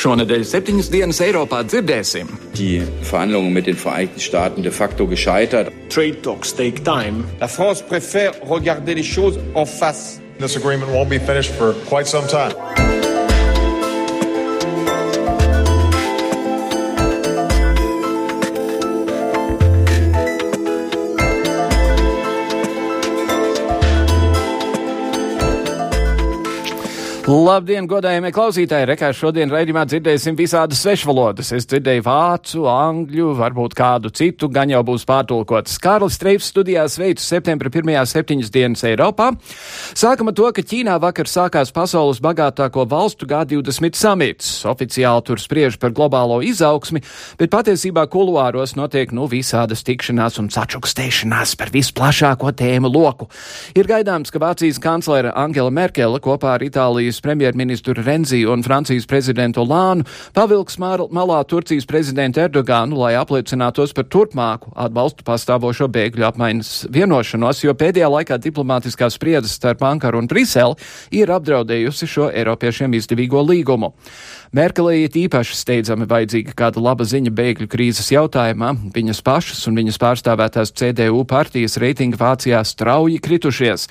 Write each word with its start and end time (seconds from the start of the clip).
Šonadēļ 0.00 0.44
septiņas 0.48 0.86
dienas 0.88 1.18
Eiropā 1.20 1.58
dzirdēsim. 1.68 2.30
Die 2.56 2.80
Verhandlungen 3.04 3.52
mit 3.52 3.66
den 3.68 3.76
Vereinigten 3.76 4.22
Staaten 4.24 4.64
de 4.64 4.72
facto 4.72 5.04
gescheitert. 5.10 5.68
Trade 5.92 6.22
talks 6.24 6.54
take 6.56 6.80
time. 6.86 7.26
La 7.40 7.48
France 7.48 7.82
préfère 7.82 8.32
regarder 8.48 8.94
les 8.94 9.04
choses 9.04 9.38
en 9.54 9.66
face. 9.66 10.18
This 10.38 10.56
agreement 10.56 10.88
won't 10.88 11.10
be 11.10 11.18
finished 11.18 11.52
for 11.52 11.74
quite 11.90 12.06
some 12.06 12.26
time. 12.28 12.56
Labdien, 27.30 27.86
godājamie 27.86 28.32
klausītāji! 28.34 28.88
Rekā 28.90 29.12
šodien 29.14 29.52
raidījumā 29.54 29.84
dzirdēsim 29.86 30.34
visādas 30.34 30.80
svešvalodas. 30.82 31.52
Es 31.54 31.66
dzirdēju 31.70 32.02
vācu, 32.02 32.64
angļu, 32.66 33.28
varbūt 33.38 33.76
kādu 33.78 34.10
citu, 34.10 34.48
gan 34.50 34.72
jau 34.72 34.80
būs 34.88 35.04
pārtulkotas. 35.06 35.76
Kārlis 35.78 36.16
Streifs 36.18 36.48
studijā 36.50 36.88
sveicu 36.90 37.22
septembra 37.22 37.70
pirmajā 37.70 38.02
septiņas 38.10 38.50
dienas 38.50 38.82
Eiropā. 38.88 39.28
Sākam 39.94 40.32
ar 40.32 40.36
to, 40.40 40.48
ka 40.56 40.64
Ķīnā 40.72 40.96
vakar 41.04 41.30
sākās 41.30 41.70
pasaules 41.76 42.18
bagātāko 42.24 42.88
valstu 42.90 43.28
G20 43.30 44.00
samits. 44.00 44.50
Oficiāli 44.66 45.26
tur 45.28 45.38
spriež 45.38 45.78
par 45.78 45.94
globālo 45.94 46.40
izaugsmi, 46.42 47.04
bet 47.38 47.54
patiesībā 47.54 48.08
kuluāros 48.10 48.74
notiek 48.74 49.14
nu 49.14 49.28
visādas 49.30 49.86
tikšanās 49.86 50.40
un 50.42 50.50
sačukstēšanās 50.50 51.54
par 51.62 51.70
visplašāko 51.78 52.50
tēmu 52.58 52.90
loku. 52.90 53.30
Ir 53.78 53.86
gaidāms, 53.86 54.34
ka 54.34 54.42
Vācijas 54.42 54.82
kanclere 54.82 55.30
Angela 55.30 55.70
Merkele 55.70 56.18
kopā 56.18 56.56
ar 56.58 56.66
Itālijas 56.66 57.19
Turcijas 57.20 57.22
premjerministru 57.22 57.94
Renziju 57.94 58.52
un 58.52 58.62
Francijas 58.62 59.06
prezidentu 59.06 59.60
Lānu 59.60 60.04
pavilks 60.32 60.78
malā 60.78 61.44
Turcijas 61.44 61.86
prezidentu 61.86 62.40
Erdogānu, 62.40 62.96
lai 62.96 63.14
apliecinātos 63.14 63.92
par 63.92 64.04
turpmāku 64.08 64.72
atbalstu 64.74 65.24
pastāvošo 65.24 65.88
bēgļu 65.92 66.24
apmaiņas 66.24 66.88
vienošanos, 66.90 67.64
jo 67.64 67.74
pēdējā 67.74 68.08
laikā 68.08 68.38
diplomātiskā 68.40 69.10
spriedzes 69.10 69.58
starp 69.58 69.82
Ankaru 69.82 70.22
un 70.22 70.28
Briseli 70.28 70.78
ir 71.12 71.30
apdraudējusi 71.30 72.08
šo 72.08 72.30
Eiropiešiem 72.32 72.96
izdevīgo 72.96 73.44
līgumu. 73.44 73.92
Merkelē 74.56 74.96
ir 75.04 75.14
īpaši 75.14 75.54
steidzami 75.54 76.08
vajadzīga 76.10 76.56
kāda 76.58 76.80
laba 76.82 77.04
ziņa 77.06 77.30
bēgļu 77.30 77.68
krīzes 77.70 78.08
jautājumā. 78.10 78.72
Viņas 78.96 79.20
pašas 79.22 79.60
un 79.70 79.78
viņas 79.78 80.00
pārstāvētās 80.02 80.74
CDU 80.74 81.22
partijas 81.28 81.78
reitingi 81.78 82.18
Vācijā 82.18 82.64
strauji 82.66 83.20
kritušies. 83.22 83.86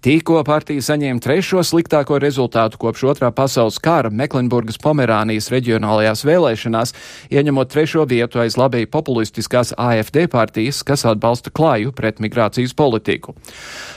Tikko 0.00 0.38
partija 0.48 0.80
saņēma 0.80 1.20
trešo 1.20 1.60
sliktāko 1.60 2.16
rezultātu 2.22 2.78
kopš 2.80 3.02
otrā 3.10 3.28
pasaules 3.36 3.76
kara 3.84 4.08
Meklenburgas 4.08 4.78
Pomerānijas 4.80 5.50
reģionālajās 5.52 6.22
vēlēšanās, 6.24 6.94
ieņemot 7.28 7.68
trešo 7.68 8.06
vietu 8.08 8.40
aiz 8.40 8.56
labēji 8.56 8.88
populistiskās 8.88 9.74
AFD 9.76 10.22
partijas, 10.32 10.80
kas 10.88 11.04
atbalsta 11.04 11.52
klaju 11.52 11.92
pret 11.92 12.24
migrācijas 12.24 12.72
politiku. 12.72 13.36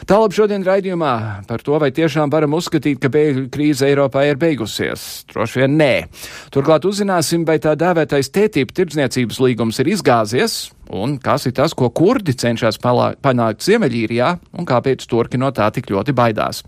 Tālāk 0.04 0.36
šodien 0.36 0.68
raidījumā 0.68 1.14
par 1.48 1.64
to, 1.64 1.80
vai 1.80 1.94
tiešām 1.96 2.36
varam 2.36 2.59
uzskatīt, 2.59 3.00
ka 3.00 3.08
bēgļu 3.08 3.48
krīze 3.56 3.88
Eiropā 3.88 4.28
ir 4.28 4.44
beigusies. 4.44 5.24
Droši 5.31 5.64
vien 5.64 5.80
nē. 5.80 5.92
Turklāt 6.52 6.84
uzzināsim, 6.84 7.48
vai 7.48 7.62
tā 7.64 7.78
dēvētais 7.80 8.34
tētība 8.36 8.76
tirdzniecības 8.76 9.40
līgums 9.48 9.80
ir 9.80 9.96
izgāzies, 9.96 10.66
un 10.89 11.17
kas 11.23 11.48
ir 11.48 11.56
tas, 11.58 11.76
ko 11.78 11.89
kurdi 11.94 12.36
cenšas 12.36 12.80
panākt 12.84 13.66
Ziemeļīrijā, 13.66 14.31
un 14.58 14.67
kāpēc 14.67 15.06
turki 15.09 15.40
no 15.40 15.52
tā 15.56 15.70
tik 15.73 15.92
ļoti 15.94 16.16
baidās. 16.17 16.64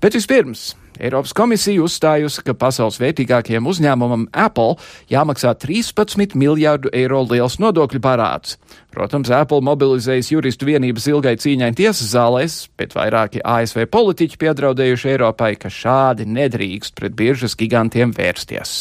Bet 0.00 0.16
vispirms. 0.18 0.70
Eiropas 1.00 1.32
komisija 1.32 1.80
uzstājusi, 1.80 2.42
ka 2.44 2.52
pasaules 2.60 2.98
vērtīgākajam 3.00 3.64
uzņēmumam 3.70 4.26
Apple 4.36 4.76
jāmaksā 5.08 5.54
13 5.56 6.36
miljārdu 6.36 6.92
eiro 6.92 7.22
liels 7.24 7.56
nodokļu 7.62 8.02
parāds. 8.04 8.58
Protams, 8.92 9.32
Apple 9.32 9.64
mobilizējas 9.64 10.28
juristu 10.34 10.68
vienības 10.68 11.08
ilgai 11.08 11.38
cīņai 11.40 11.72
tiesas 11.78 12.12
zālēs, 12.12 12.60
bet 12.76 12.92
vairāki 12.98 13.40
ASV 13.40 13.86
politiķi 13.88 14.40
piedraudējuši 14.44 15.14
Eiropai, 15.14 15.54
ka 15.56 15.72
šādi 15.72 16.28
nedrīkst 16.28 16.98
pret 17.00 17.16
biržas 17.16 17.56
gigantiem 17.56 18.12
vērsties. 18.12 18.80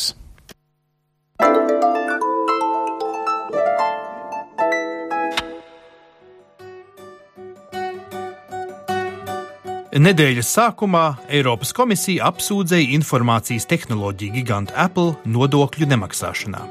Nedēļas 9.99 10.47
sākumā 10.55 11.01
Eiropas 11.27 11.73
komisija 11.75 12.29
apsūdzēja 12.29 12.93
informācijas 12.95 13.65
tehnoloģiju 13.67 14.31
gigantu 14.31 14.71
Apple 14.79 15.17
nodokļu 15.27 15.89
nemaksāšanā. 15.91 16.61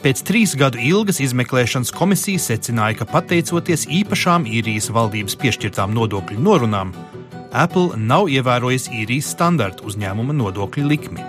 Pēc 0.00 0.22
trīs 0.24 0.54
gadu 0.56 0.80
ilgas 0.80 1.18
izmeklēšanas 1.20 1.92
komisija 1.92 2.40
secināja, 2.40 3.02
ka 3.02 3.06
pateicoties 3.10 3.84
īpašām 3.98 4.46
īrijas 4.48 4.88
valdības 4.96 5.36
piešķirtām 5.42 5.92
nodokļu 5.92 6.40
norunām, 6.40 6.94
Apple 7.52 7.98
nav 8.00 8.30
ievērojis 8.32 8.88
īrijas 8.96 9.28
standartu 9.34 9.84
uzņēmuma 9.90 10.32
nodokļu 10.38 10.86
likmi. 10.88 11.26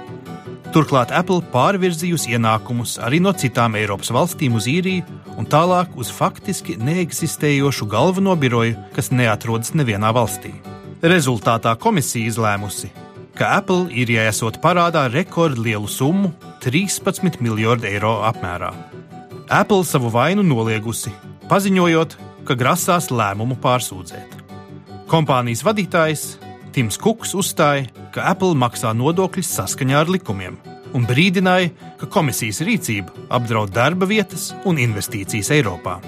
Turklāt 0.72 1.12
Apple 1.12 1.42
pārvirzījusi 1.52 2.32
ienākumus 2.38 2.96
arī 3.04 3.20
no 3.20 3.36
citām 3.36 3.76
Eiropas 3.76 4.14
valstīm 4.16 4.56
uz 4.56 4.70
īriju 4.72 5.04
un 5.36 5.52
tālāk 5.52 6.00
uz 6.00 6.16
faktiski 6.16 6.78
neeksistējošu 6.80 7.90
galveno 7.92 8.40
biroju, 8.40 8.80
kas 8.96 9.12
neatrodas 9.12 9.76
nevienā 9.76 10.16
valstī. 10.16 10.56
Rezultātā 11.06 11.76
komisija 11.78 12.26
izlēmusi, 12.32 12.88
ka 13.38 13.52
Apple 13.60 13.92
ir 13.94 14.10
jāiesot 14.10 14.56
parādā 14.64 15.04
rekordlielu 15.14 15.86
summu- 15.86 16.32
13 16.64 17.38
miljardu 17.46 17.86
eiro 17.86 18.24
apmērā. 18.26 18.72
Apple 19.50 19.84
savu 19.84 20.10
vainu 20.10 20.42
noliegusi, 20.42 21.12
paziņojot, 21.48 22.16
ka 22.46 22.56
grasās 22.56 23.12
lēmumu 23.12 23.56
pārsūdzēt. 23.62 24.32
Kompānijas 25.06 25.62
vadītājs 25.62 26.38
Tims 26.72 26.98
Kuks 26.98 27.36
uzstāja, 27.36 27.86
ka 28.12 28.22
Apple 28.22 28.56
maksā 28.56 28.90
nodokļus 28.98 29.52
saskaņā 29.60 30.00
ar 30.00 30.08
likumiem 30.08 30.58
un 30.94 31.06
brīdināja, 31.06 31.70
ka 32.00 32.08
komisijas 32.08 32.62
rīcība 32.62 33.12
apdraud 33.30 33.70
darba 33.70 34.06
vietas 34.06 34.56
un 34.66 34.78
investīcijas 34.78 35.52
Eiropā. 35.52 36.00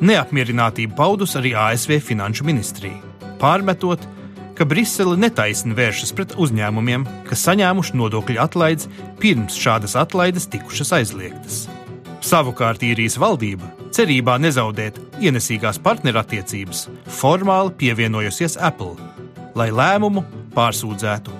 Neapmierinātību 0.00 0.94
paudus 0.94 1.34
arī 1.34 1.56
ASV 1.56 1.98
Finanšu 1.98 2.44
ministrija, 2.44 3.02
pārmetot, 3.40 3.98
ka 4.58 4.66
Brisele 4.66 5.14
netaisni 5.14 5.76
vēršas 5.78 6.10
pret 6.18 6.34
uzņēmumiem, 6.34 7.04
kas 7.28 7.44
saņēmuši 7.46 7.98
nodokļu 8.00 8.40
atlaides 8.42 8.88
pirms 9.22 9.58
šādas 9.58 9.94
atlaides 10.00 10.48
tikušas 10.50 10.90
aizliegtas. 10.98 11.66
Savukārt 12.24 12.82
īrijas 12.82 13.14
valdība, 13.22 13.68
cerībā 13.94 14.34
nezaudēt 14.42 14.98
ienesīgās 15.22 15.78
partnerattiecības, 15.84 16.88
formāli 17.20 17.76
pievienojusies 17.78 18.58
Apple, 18.58 18.96
lai 19.54 19.70
lēmumu 19.70 20.24
pārsūdzētu. 20.56 21.36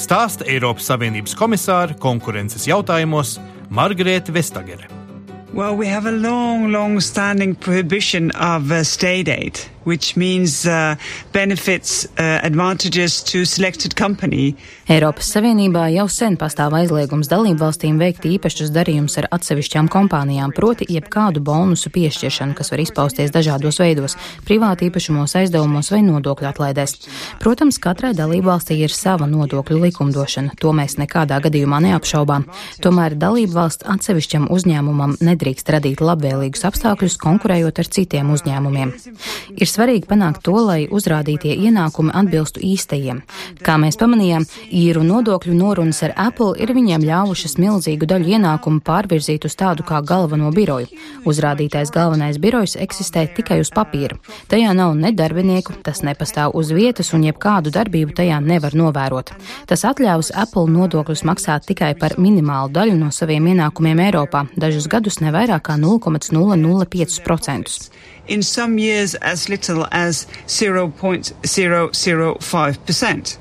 Stāsta 0.00 0.48
Eiropas 0.48 0.88
Savienības 0.90 1.36
komisāra 1.38 1.94
konkurences 2.02 2.66
jautājumos 2.66 3.36
Margarete 3.70 4.34
Vestagere. 4.34 4.90
Well, 5.54 5.76
we 5.76 5.86
have 5.86 6.06
a 6.06 6.12
long, 6.12 6.72
long 6.72 6.98
standing 6.98 7.54
prohibition 7.54 8.30
of 8.32 8.72
uh, 8.72 8.82
state 8.84 9.28
aid. 9.28 9.60
Uh, 10.66 10.96
benefits, 11.32 12.06
uh. 12.18 12.40
Eiropas 14.92 15.28
Savienībā 15.32 15.86
jau 15.94 16.04
sen 16.10 16.34
pastāv 16.36 16.74
aizliegums 16.76 17.28
dalību 17.30 17.62
valstīm 17.62 18.00
veikt 18.02 18.26
īpašus 18.28 18.72
darījumus 18.74 19.14
ar 19.22 19.28
atsevišķām 19.32 19.88
kompānijām, 19.92 20.52
proti 20.52 20.88
jebkādu 20.90 21.40
bonusu 21.44 21.88
piešķiršanu, 21.94 22.56
kas 22.58 22.72
var 22.72 22.82
izpausties 22.82 23.32
dažādos 23.32 23.78
veidos- 23.80 24.16
privāti 24.46 24.90
īpašumos, 24.90 25.36
aizdevumos 25.38 25.90
vai 25.90 26.02
nodokļu 26.02 26.50
atlaidēs. 26.50 26.96
Protams, 27.40 27.78
katrai 27.78 28.12
dalību 28.12 28.50
valstī 28.50 28.78
ir 28.82 28.90
sava 28.90 29.26
nodokļu 29.26 29.80
likumdošana, 29.86 30.58
to 30.58 30.72
mēs 30.72 30.98
nekādā 30.98 31.40
gadījumā 31.40 31.78
neapšaubām. 31.88 32.44
Tomēr 32.82 33.16
dalību 33.16 33.52
valsts 33.52 33.86
atsevišķam 33.86 34.48
uzņēmumam 34.50 35.16
nedrīkst 35.18 35.72
radīt 35.72 36.02
labvēlīgus 36.04 36.66
apstākļus, 36.68 37.18
konkurējot 37.18 37.78
ar 37.78 37.86
citiem 37.86 38.30
uzņēmumiem. 38.34 38.92
Ir 39.56 39.66
svarīgi 39.72 40.08
panākt 40.10 40.42
to, 40.46 40.56
lai 40.66 40.84
uzrādītie 40.90 41.54
ienākumi 41.66 42.12
atbilstu 42.14 42.62
īstajiem. 42.66 43.22
Kā 43.64 43.78
mēs 43.80 43.98
pamanījām, 44.00 44.46
īru 44.68 45.04
nodokļu 45.06 45.54
norunas 45.56 46.02
ar 46.06 46.14
Apple 46.28 46.52
ir 46.62 46.74
viņiem 46.76 47.06
ļāvušas 47.08 47.58
milzīgu 47.62 48.08
daļu 48.10 48.36
ienākumu 48.36 48.82
pārvirzīt 48.84 49.46
uz 49.48 49.56
tādu 49.58 49.86
kā 49.88 50.02
galveno 50.04 50.52
biroju. 50.54 50.90
Uzrādītais 51.28 51.92
galvenais 51.94 52.38
birojs 52.42 52.76
eksistē 52.80 53.26
tikai 53.36 53.60
uz 53.62 53.72
papīra. 53.74 54.18
Tajā 54.52 54.70
nav 54.76 54.94
ne 54.98 55.12
darbinieku, 55.16 55.76
tas 55.86 56.02
nepastāv 56.06 56.56
uz 56.58 56.72
vietas 56.74 57.12
un 57.16 57.24
jebkādu 57.26 57.72
darbību 57.74 58.16
tajā 58.18 58.38
nevar 58.44 58.76
novērot. 58.76 59.32
Tas 59.70 59.86
atļaus 59.88 60.32
Apple 60.44 60.68
nodokļus 60.72 61.24
maksāt 61.28 61.60
tikai 61.70 61.92
par 61.98 62.18
minimālu 62.20 62.72
daļu 62.74 62.98
no 62.98 63.10
saviem 63.14 63.44
ienākumiem 63.54 63.98
Eiropā, 64.08 64.40
dažus 64.56 64.88
gadus 64.90 65.20
ne 65.24 65.30
vairāk 65.34 65.62
kā 65.70 65.78
0,005% 65.80 67.92
in 68.26 68.42
some 68.42 68.78
years 68.78 69.14
as 69.16 69.48
little 69.48 69.86
as 69.92 70.26
0.005%. 70.46 73.38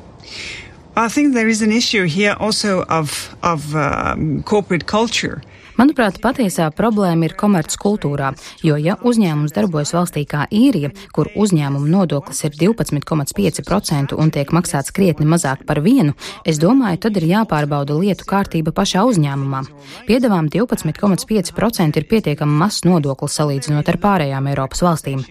I 0.95 1.07
think 1.07 1.33
there 1.33 1.47
is 1.47 1.61
an 1.61 1.71
issue 1.71 2.05
here 2.05 2.35
also 2.39 2.83
of, 2.83 3.35
of 3.43 3.75
um, 3.75 4.43
corporate 4.43 4.87
culture. 4.87 5.41
Manuprāt, 5.81 6.19
patiesā 6.21 6.67
problēma 6.77 7.25
ir 7.25 7.33
komerckultūrā, 7.33 8.27
jo 8.61 8.75
ja 8.77 8.93
uzņēmums 9.01 9.53
darbojas 9.55 9.95
valstī 9.95 10.21
kā 10.29 10.43
īrija, 10.53 10.91
kur 11.09 11.31
uzņēmuma 11.33 11.89
nodoklis 11.89 12.43
ir 12.45 12.53
12,5% 12.53 14.13
un 14.13 14.29
tiek 14.29 14.53
maksāts 14.53 14.93
krietni 14.93 15.25
mazāk 15.25 15.63
par 15.65 15.81
vienu, 15.81 16.13
es 16.45 16.59
domāju, 16.61 16.99
tad 17.01 17.17
ir 17.17 17.25
jāpārbauda 17.31 17.95
lietu 17.97 18.27
kārtība 18.29 18.75
pašā 18.77 19.01
uzņēmumā. 19.09 19.63
Piedevām 20.05 20.51
12,5% 20.53 21.97
ir 21.97 22.05
pietiekami 22.13 22.59
mazs 22.61 22.85
nodoklis 22.85 23.39
salīdzinot 23.41 23.89
ar 23.89 23.97
pārējām 24.05 24.51
Eiropas 24.53 24.85
valstīm. 24.85 25.25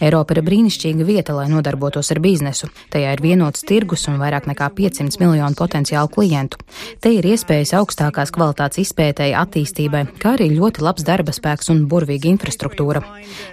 Eiropa 0.00 0.32
ir 0.32 0.40
brīnišķīga 0.48 1.10
vieta, 1.10 1.36
lai 1.36 1.50
nodarbotos 1.52 2.08
ar 2.16 2.22
biznesu. 2.24 2.70
Tajā 2.88 3.12
ir 3.18 3.24
vienots 3.26 3.68
tirgus 3.68 4.08
un 4.08 4.16
vairāk 4.22 4.48
nekā 4.48 4.72
500 4.80 5.20
miljonu 5.20 5.60
potenciālu 5.60 6.08
klientu. 6.16 6.56
Te 7.04 7.12
ir 7.12 7.28
iespējas 7.34 7.76
augstākās 7.76 8.32
kvalitātes 8.32 8.80
izpētēji 8.86 9.36
attīstībai 9.36 9.89
attīstībai, 9.90 10.18
kā 10.20 10.34
arī 10.36 10.48
ļoti 10.54 10.82
labs 10.82 11.04
darba 11.04 11.32
spēks 11.32 11.70
un 11.70 11.86
burvīga 11.88 12.28
infrastruktūra. 12.30 13.02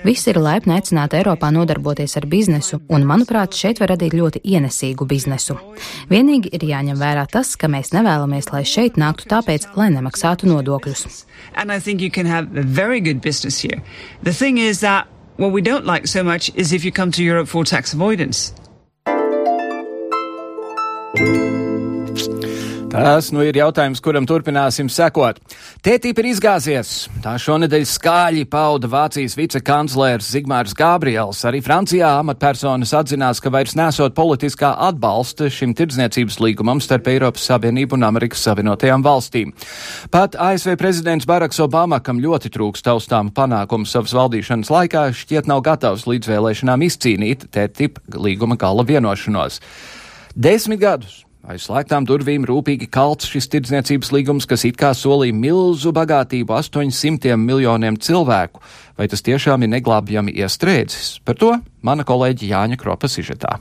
Visi 0.06 0.30
ir 0.32 0.40
laipni 0.40 0.76
aicināti 0.76 1.18
Eiropā 1.18 1.52
nodarboties 1.52 2.18
ar 2.18 2.26
biznesu, 2.28 2.82
un, 2.90 3.06
manuprāt, 3.06 3.54
šeit 3.54 3.80
var 3.80 3.90
radīt 3.96 4.14
ļoti 4.14 4.42
ienesīgu 4.44 5.08
biznesu. 5.08 5.58
Vienīgi 6.10 6.52
ir 6.54 6.64
jāņem 6.64 6.98
vērā 6.98 7.28
tas, 7.32 7.56
ka 7.56 7.68
mēs 7.68 7.94
nevēlamies, 7.94 8.52
lai 8.52 8.64
šeit 8.64 8.98
nāktu 8.98 9.28
tāpēc, 9.30 9.70
lai 9.76 9.90
nemaksātu 9.92 10.48
nodokļus. 10.48 11.26
What 15.38 15.52
we 15.52 15.62
don't 15.62 15.86
like 15.86 16.08
so 16.08 16.24
much 16.24 16.50
is 16.56 16.74
if 16.74 16.84
you 16.84 16.92
come 16.92 17.12
to 17.12 17.22
Europe 17.22 17.48
for 17.48 17.64
tax 17.64 17.94
avoidance. 17.94 18.54
Tas 22.88 23.34
nu 23.36 23.42
ir 23.44 23.58
jautājums, 23.60 24.00
kuram 24.00 24.24
turpināsim 24.24 24.88
sekot. 24.88 25.42
Tētība 25.84 26.22
ir 26.24 26.28
izgāzies. 26.30 26.92
Tā 27.20 27.34
šonadēļ 27.44 27.84
skāļi 27.84 28.46
pauda 28.48 28.88
Vācijas 28.88 29.36
vicekanclers 29.36 30.30
Zigmārs 30.32 30.72
Gabriels. 30.78 31.42
Arī 31.50 31.60
Francijā 31.66 32.14
amatpersonas 32.22 32.94
atzinās, 32.96 33.42
ka 33.44 33.52
vairs 33.52 33.76
nesot 33.76 34.16
politiskā 34.16 34.72
atbalsta 34.88 35.50
šim 35.52 35.76
tirdzniecības 35.76 36.40
līgumam 36.40 36.80
starp 36.84 37.12
Eiropas 37.12 37.50
Savienību 37.52 38.00
un 38.00 38.08
Amerikas 38.08 38.48
Savienotajām 38.48 39.04
valstīm. 39.04 39.52
Pat 40.14 40.40
ASV 40.40 40.80
prezidents 40.80 41.28
Baraks 41.28 41.60
Obama, 41.60 42.00
kam 42.00 42.24
ļoti 42.24 42.56
trūks 42.56 42.88
taustām 42.88 43.36
panākumu 43.36 43.90
savas 43.90 44.16
valdīšanas 44.16 44.72
laikā, 44.72 45.10
šķiet 45.12 45.52
nav 45.52 45.66
gatavs 45.68 46.08
līdzvēlēšanām 46.08 46.88
izcīnīt 46.88 47.50
tētība 47.52 48.16
līguma 48.16 48.56
gala 48.56 48.88
vienošanos. 48.88 49.60
Desmit 50.38 50.80
gadus 50.80 51.27
Aiz 51.48 51.64
slēgtām 51.64 52.04
durvīm 52.04 52.44
rūpīgi 52.44 52.90
kalts 52.92 53.30
šis 53.32 53.46
tirdzniecības 53.54 54.10
līgums, 54.12 54.48
kas 54.52 54.66
it 54.68 54.76
kā 54.76 54.90
solīja 54.92 55.32
milzu 55.32 55.94
bagātību 55.96 56.52
800 56.58 57.38
miljoniem 57.40 57.96
cilvēku. 58.04 58.60
Vai 59.00 59.08
tas 59.08 59.24
tiešām 59.24 59.64
ir 59.64 59.72
neglābjami 59.78 60.36
iestrēdzis? 60.44 61.22
Par 61.24 61.40
to 61.40 61.54
mana 61.88 62.04
kolēģi 62.04 62.52
Jāņa 62.52 62.82
Kropa 62.82 63.08
sižetā. 63.08 63.56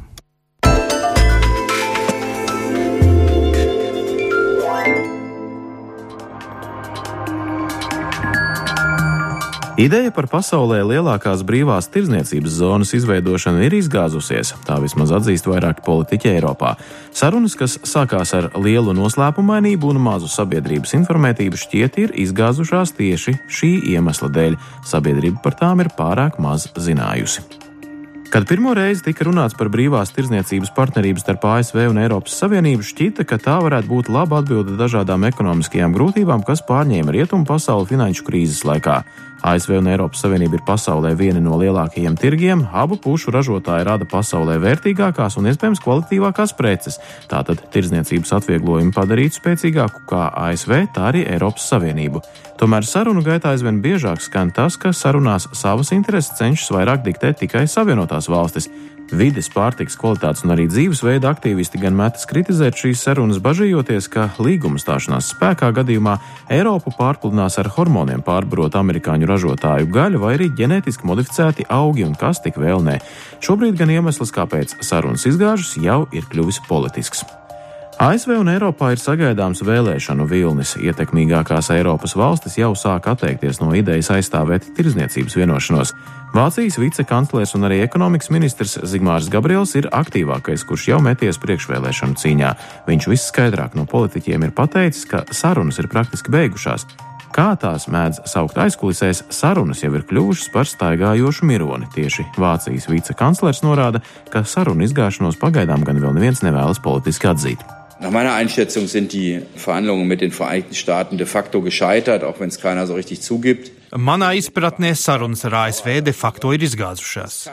Ideja 9.76 10.08
par 10.08 10.24
pasaulē 10.32 10.78
lielākās 10.88 11.42
brīvās 11.44 11.90
tirzniecības 11.92 12.54
zonas 12.62 12.94
izveidošanu 12.96 13.60
ir 13.66 13.74
izgāzusies, 13.76 14.54
tā 14.64 14.78
vismaz 14.80 15.10
atzīst 15.12 15.44
vairāki 15.50 15.84
politiķi 15.84 16.30
Eiropā. 16.30 16.70
Sarunas, 17.12 17.52
kas 17.60 17.74
sākās 17.84 18.32
ar 18.38 18.48
lielu 18.56 18.94
noslēpumainību 18.96 19.90
un 19.92 20.00
mazu 20.00 20.32
sabiedrības 20.32 20.96
informētību, 20.96 21.60
šķiet 21.60 22.00
ir 22.06 22.16
izgāzušās 22.24 22.94
tieši 22.96 23.36
šī 23.52 23.70
iemesla 23.92 24.32
dēļ. 24.32 24.56
Sabiedrība 24.88 25.44
par 25.44 25.60
tām 25.60 25.84
ir 25.84 25.92
pārāk 25.92 26.40
maz 26.40 26.70
zinājusi. 26.72 27.44
Kad 28.32 28.48
pirmo 28.48 28.72
reizi 28.74 29.04
tika 29.04 29.28
runāts 29.28 29.54
par 29.60 29.68
brīvās 29.70 30.10
tirdzniecības 30.16 30.72
partnerību 30.74 31.20
starp 31.20 31.44
ASV 31.52 31.84
un 31.92 32.00
Eiropas 32.00 32.40
Savienību, 32.40 32.82
šķita, 32.82 33.28
ka 33.28 33.36
tā 33.44 33.60
varētu 33.60 33.92
būt 33.92 34.08
laba 34.10 34.40
atbilde 34.40 34.80
dažādām 34.80 35.28
ekonomiskajām 35.28 35.92
grūtībām, 35.94 36.48
kas 36.48 36.64
pārņēma 36.64 37.12
rietumu 37.14 37.44
pasauli 37.46 37.92
finanšu 37.92 38.24
krīzes 38.26 38.64
laikā. 38.66 39.02
ASV 39.44 39.76
un 39.76 39.90
Eiropas 39.92 40.22
Savienība 40.24 40.56
ir 40.56 40.64
pasaulē 40.66 41.12
vieni 41.18 41.42
no 41.44 41.58
lielākajiem 41.60 42.16
tirgiem, 42.18 42.64
abu 42.72 42.96
pušu 42.96 43.34
ražotāji 43.34 43.84
rada 43.84 44.08
pasaulē 44.08 44.56
vērtīgākās 44.62 45.36
un 45.36 45.50
iespējams 45.50 45.82
kvalitīvākās 45.84 46.54
preces. 46.56 46.96
Tātad 47.28 47.60
tirdzniecības 47.74 48.32
atvieglojumi 48.38 48.94
padarītu 48.96 49.40
spēcīgāku 49.40 50.06
kā 50.08 50.30
ASV, 50.46 50.74
tā 50.96 51.10
arī 51.12 51.26
Eiropas 51.28 51.68
Savienību. 51.72 52.24
Tomēr 52.56 52.88
sarunu 52.88 53.20
gaitā 53.20 53.52
aizvien 53.52 53.82
biežāk 53.84 54.24
skan 54.24 54.54
tas, 54.56 54.78
ka 54.80 54.94
sarunās 54.96 55.50
savas 55.52 55.92
intereses 55.92 56.32
cenšas 56.38 56.72
vairāk 56.72 57.04
diktēt 57.04 57.42
tikai 57.44 57.66
Savienotās 57.68 58.30
valstis. 58.32 58.70
Vides, 59.14 59.46
pārtiks 59.54 59.94
kvalitātes 60.00 60.42
un 60.42 60.50
arī 60.50 60.64
dzīvesveida 60.66 61.30
aktīvisti 61.30 61.78
gan 61.78 61.94
metas 61.94 62.26
kritizēt 62.26 62.74
šīs 62.80 63.04
sarunas, 63.06 63.38
bažījoties, 63.44 64.08
ka 64.10 64.26
līguma 64.42 64.82
stāšanās 64.82 65.30
spēkā 65.30 65.70
gadījumā 65.76 66.16
Eiropu 66.50 66.90
pārpludinās 66.98 67.60
ar 67.62 67.70
hormoniem 67.76 68.24
pārbarot 68.26 68.74
amerikāņu 68.82 69.30
ražotāju 69.30 69.92
gaļu 69.94 70.24
vai 70.26 70.34
arī 70.34 70.50
ģenētiski 70.58 71.06
modificēti 71.06 71.70
augi 71.70 72.02
un 72.08 72.18
kas 72.18 72.42
tik 72.42 72.58
vēl 72.58 72.82
nē. 72.82 72.98
Šobrīd 73.46 73.78
gan 73.78 73.94
iemesls, 73.94 74.34
kāpēc 74.34 74.80
sarunas 74.82 75.28
izgāžas, 75.30 75.76
jau 75.78 76.04
ir 76.10 76.26
kļuvis 76.26 76.64
politisks. 76.66 77.22
ASV 77.96 78.34
un 78.36 78.50
Eiropā 78.52 78.90
ir 78.92 79.00
sagaidāms 79.00 79.62
vēlēšanu 79.64 80.26
vilnis. 80.28 80.74
Ietekmīgākās 80.76 81.70
Eiropas 81.72 82.12
valstis 82.12 82.58
jau 82.58 82.74
sāk 82.76 83.06
atteikties 83.08 83.62
no 83.62 83.70
idejas 83.72 84.10
aizstāvēt 84.12 84.66
tirzniecības 84.76 85.36
vienošanos. 85.38 85.94
Vācijas 86.36 86.76
vicekanclers 86.76 87.54
un 87.56 87.64
arī 87.64 87.78
ekonomikas 87.86 88.28
ministrs 88.34 88.76
Zigmārs 88.84 89.30
Gabriels 89.32 89.72
ir 89.80 89.88
aktīvākais, 89.88 90.66
kurš 90.68 90.90
jau 90.90 90.98
meties 91.00 91.40
priekšvēlēšanu 91.40 92.20
cīņā. 92.20 92.50
Viņš 92.84 93.06
visskaidrāk 93.14 93.78
no 93.80 93.86
politiķiem 93.88 94.44
ir 94.44 94.52
pateicis, 94.52 95.08
ka 95.08 95.24
sarunas 95.32 95.80
ir 95.80 95.88
praktiski 95.88 96.34
beigušās. 96.36 96.84
Kā 97.32 97.48
tās 97.60 97.88
mēdz 97.88 98.26
saukt 98.28 98.60
aizkulisēs, 98.60 99.24
sarunas 99.32 99.80
jau 99.80 99.94
ir 99.96 100.04
kļuvušas 100.04 100.52
par 100.52 100.68
staigājošu 100.68 101.48
mironi. 101.48 101.88
Tieši 101.96 102.28
Vācijas 102.36 102.90
vicekanclers 102.92 103.64
norāda, 103.64 104.04
ka 104.28 104.44
sarunu 104.44 104.84
izgāšanos 104.84 105.40
pagaidām 105.40 105.88
gan 105.88 106.04
vēl 106.04 106.16
neviens 106.20 106.44
nevēlas 106.44 106.84
politiski 106.84 107.32
atzīt. 107.32 107.64
Nach 108.06 108.12
meiner 108.12 108.34
Einschätzung 108.34 108.86
sind 108.86 109.12
die 109.12 109.42
Verhandlungen 109.56 110.06
mit 110.06 110.20
den 110.20 110.30
Vereinigten 110.30 110.76
Staaten 110.76 111.18
de 111.18 111.26
facto 111.26 111.60
gescheitert, 111.60 112.22
auch 112.22 112.38
wenn 112.38 112.50
es 112.50 112.60
keiner 112.60 112.86
so 112.86 112.94
richtig 112.94 113.20
zugibt. 113.20 113.72
Manā 113.90 114.28
izpratnē 114.38 114.92
sarunas 114.94 115.44
ar 115.46 115.54
ASV 115.64 116.02
de 116.06 116.12
facto 116.12 116.52
ir 116.54 116.62
izgāzušās. 116.62 117.48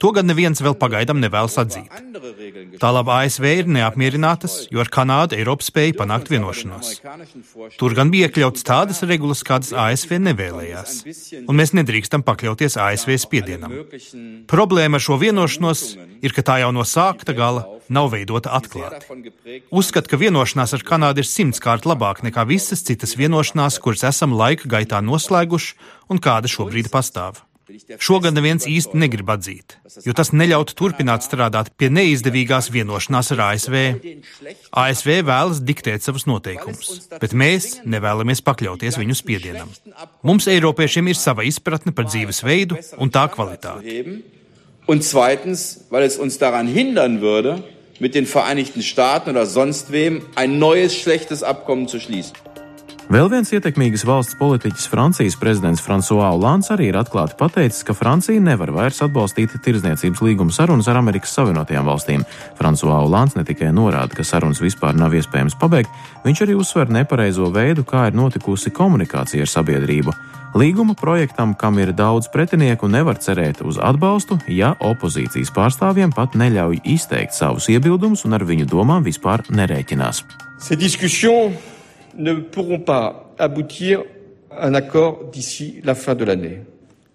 To 0.00 0.12
gan 0.16 0.28
neviens 0.28 0.62
vēl 0.64 0.76
pagaidām 0.80 1.20
nevēlas 1.20 1.56
atzīt. 1.60 1.88
Tālāk 2.80 3.10
ASV 3.16 3.46
ir 3.50 3.68
neapmierinātas, 3.68 4.70
jo 4.72 4.80
ar 4.80 4.88
Kanādu 4.92 5.36
Eiropa 5.36 5.66
spēja 5.66 5.96
panākt 5.98 6.32
vienošanos. 6.32 6.94
Tur 7.76 7.96
gan 7.96 8.12
bija 8.12 8.28
iekļauts 8.28 8.64
tādas 8.64 9.02
regulas, 9.04 9.44
kādas 9.44 9.74
ASV 9.76 10.16
nevēlējās, 10.30 10.96
un 11.44 11.60
mēs 11.60 11.74
nedrīkstam 11.76 12.24
pakļauties 12.24 12.78
ASV 12.80 13.16
spiedienam. 13.20 13.76
Problēma 14.48 14.96
ar 14.96 15.04
šo 15.08 15.20
vienošanos 15.20 15.84
ir, 16.20 16.32
ka 16.36 16.46
tā 16.52 16.60
jau 16.64 16.72
no 16.76 16.88
sākta 16.88 17.36
gala 17.36 17.79
nav 17.92 18.10
veidota 18.14 18.54
atklāti. 18.56 19.10
Uzskatu, 19.70 20.12
ka 20.12 20.20
vienošanās 20.20 20.74
ar 20.78 20.86
Kanādu 20.86 21.24
ir 21.24 21.28
simtkārt 21.28 21.88
labāka 21.88 22.26
nekā 22.26 22.46
visas 22.48 22.84
citas 22.86 23.16
vienošanās, 23.18 23.80
kuras 23.82 24.06
esam 24.08 24.34
laika 24.38 24.70
gaitā 24.70 25.02
noslēguši 25.04 25.78
un 26.10 26.22
kāda 26.22 26.50
šobrīd 26.50 26.90
pastāv. 26.94 27.42
Šogad 28.02 28.34
neviens 28.34 28.66
īsti 28.66 28.98
negrib 28.98 29.28
atzīt, 29.30 29.76
jo 30.02 30.14
tas 30.16 30.32
neļautu 30.34 30.74
turpināt 30.78 31.22
strādāt 31.26 31.70
pie 31.78 31.90
neizdevīgās 31.92 32.70
vienošanās 32.74 33.30
ar 33.36 33.42
ASV. 33.50 33.76
ASV 34.82 35.10
vēlas 35.26 35.62
diktēt 35.62 36.02
savus 36.02 36.26
noteikumus, 36.30 37.06
bet 37.22 37.34
mēs 37.36 37.80
nevēlamies 37.86 38.42
pakļauties 38.46 38.98
viņu 39.00 39.18
spiedienam. 39.18 39.70
Mums, 40.26 40.48
Eiropiešiem, 40.50 41.12
ir 41.12 41.20
sava 41.20 41.46
izpratne 41.46 41.94
par 41.94 42.10
dzīvesveidu 42.10 42.80
un 42.98 43.14
tā 43.14 43.26
kvalitāti. 43.30 44.02
Un 44.90 45.04
zweitens, 45.06 45.84
weil 45.90 46.08
es 46.08 46.18
uns 46.18 46.40
daran 46.42 46.66
hindern 46.66 47.20
würde, 47.22 47.60
mit 48.00 48.14
den 48.14 48.26
Vereinigten 48.26 48.82
Staaten 48.82 49.30
oder 49.30 49.46
sonst 49.46 49.92
wem 49.92 50.22
ein 50.34 50.58
neues 50.58 50.96
schlechtes 50.96 51.42
Abkommen 51.42 51.86
zu 51.86 52.00
schließen. 52.00 52.32
Vēl 53.10 53.26
viens 53.26 53.48
ietekmīgs 53.50 54.04
valsts 54.06 54.36
politiķis, 54.38 54.84
Francijas 54.86 55.34
prezidents 55.34 55.80
François 55.82 56.28
Hollande, 56.28 56.68
arī 56.70 56.92
ir 56.92 56.98
atklāti 57.00 57.34
pateicis, 57.40 57.82
ka 57.82 57.90
Francija 57.98 58.38
nevar 58.38 58.70
vairs 58.70 59.00
atbalstīt 59.02 59.56
tirzniecības 59.64 60.20
līguma 60.22 60.54
sarunas 60.54 60.86
ar 60.86 61.00
Amerikas 61.00 61.32
Savienotajām 61.34 61.90
valstīm. 61.90 62.22
François 62.54 63.00
Hollande 63.00 63.40
ne 63.40 63.42
tikai 63.48 63.72
norāda, 63.74 64.14
ka 64.14 64.22
sarunas 64.22 64.62
vispār 64.62 64.94
nav 64.94 65.16
iespējams 65.18 65.58
pabeigt, 65.58 65.90
viņš 66.22 66.42
arī 66.46 66.54
uzsver 66.60 66.92
nepareizo 66.94 67.48
veidu, 67.50 67.82
kā 67.82 68.04
ir 68.12 68.14
notikusi 68.14 68.70
komunikācija 68.70 69.42
ar 69.42 69.50
sabiedrību. 69.56 70.14
Līguma 70.54 70.94
projektam, 70.94 71.56
kam 71.58 71.82
ir 71.82 71.90
daudz 71.90 72.30
pretinieku, 72.30 72.86
nevar 72.86 73.18
cerēt 73.18 73.64
uz 73.66 73.82
atbalstu, 73.82 74.38
ja 74.46 74.76
opozīcijas 74.78 75.50
pārstāvjiem 75.58 76.14
pat 76.14 76.38
neļauj 76.38 76.78
izteikt 76.94 77.34
savus 77.34 77.66
iebildumus 77.74 78.22
un 78.30 78.38
ar 78.38 78.46
viņu 78.46 78.70
domām 78.70 79.02
vispār 79.02 79.42
nerēķinās. 79.50 80.22
Ces 80.62 80.78
discussions 80.78 81.79
ne 82.16 82.34
pourront 82.34 82.80
pas 82.80 83.32
aboutir 83.38 84.04
à 84.50 84.66
un 84.66 84.74
accord 84.74 85.30
d'ici 85.32 85.80
la 85.84 85.94
fin 85.94 86.14
de 86.14 86.24
l'année. 86.24 86.60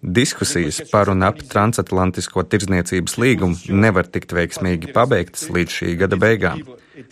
Diskusijas 0.02 0.82
par 0.90 1.08
un 1.08 1.22
ap 1.26 1.40
transatlantisko 1.50 2.44
tirdzniecības 2.46 3.16
līgumu 3.18 3.56
nevar 3.74 4.06
tikt 4.06 4.34
veiksmīgi 4.36 4.92
pabeigtas 4.94 5.48
līdz 5.50 5.78
šī 5.78 5.94
gada 5.98 6.18
beigām. 6.20 6.60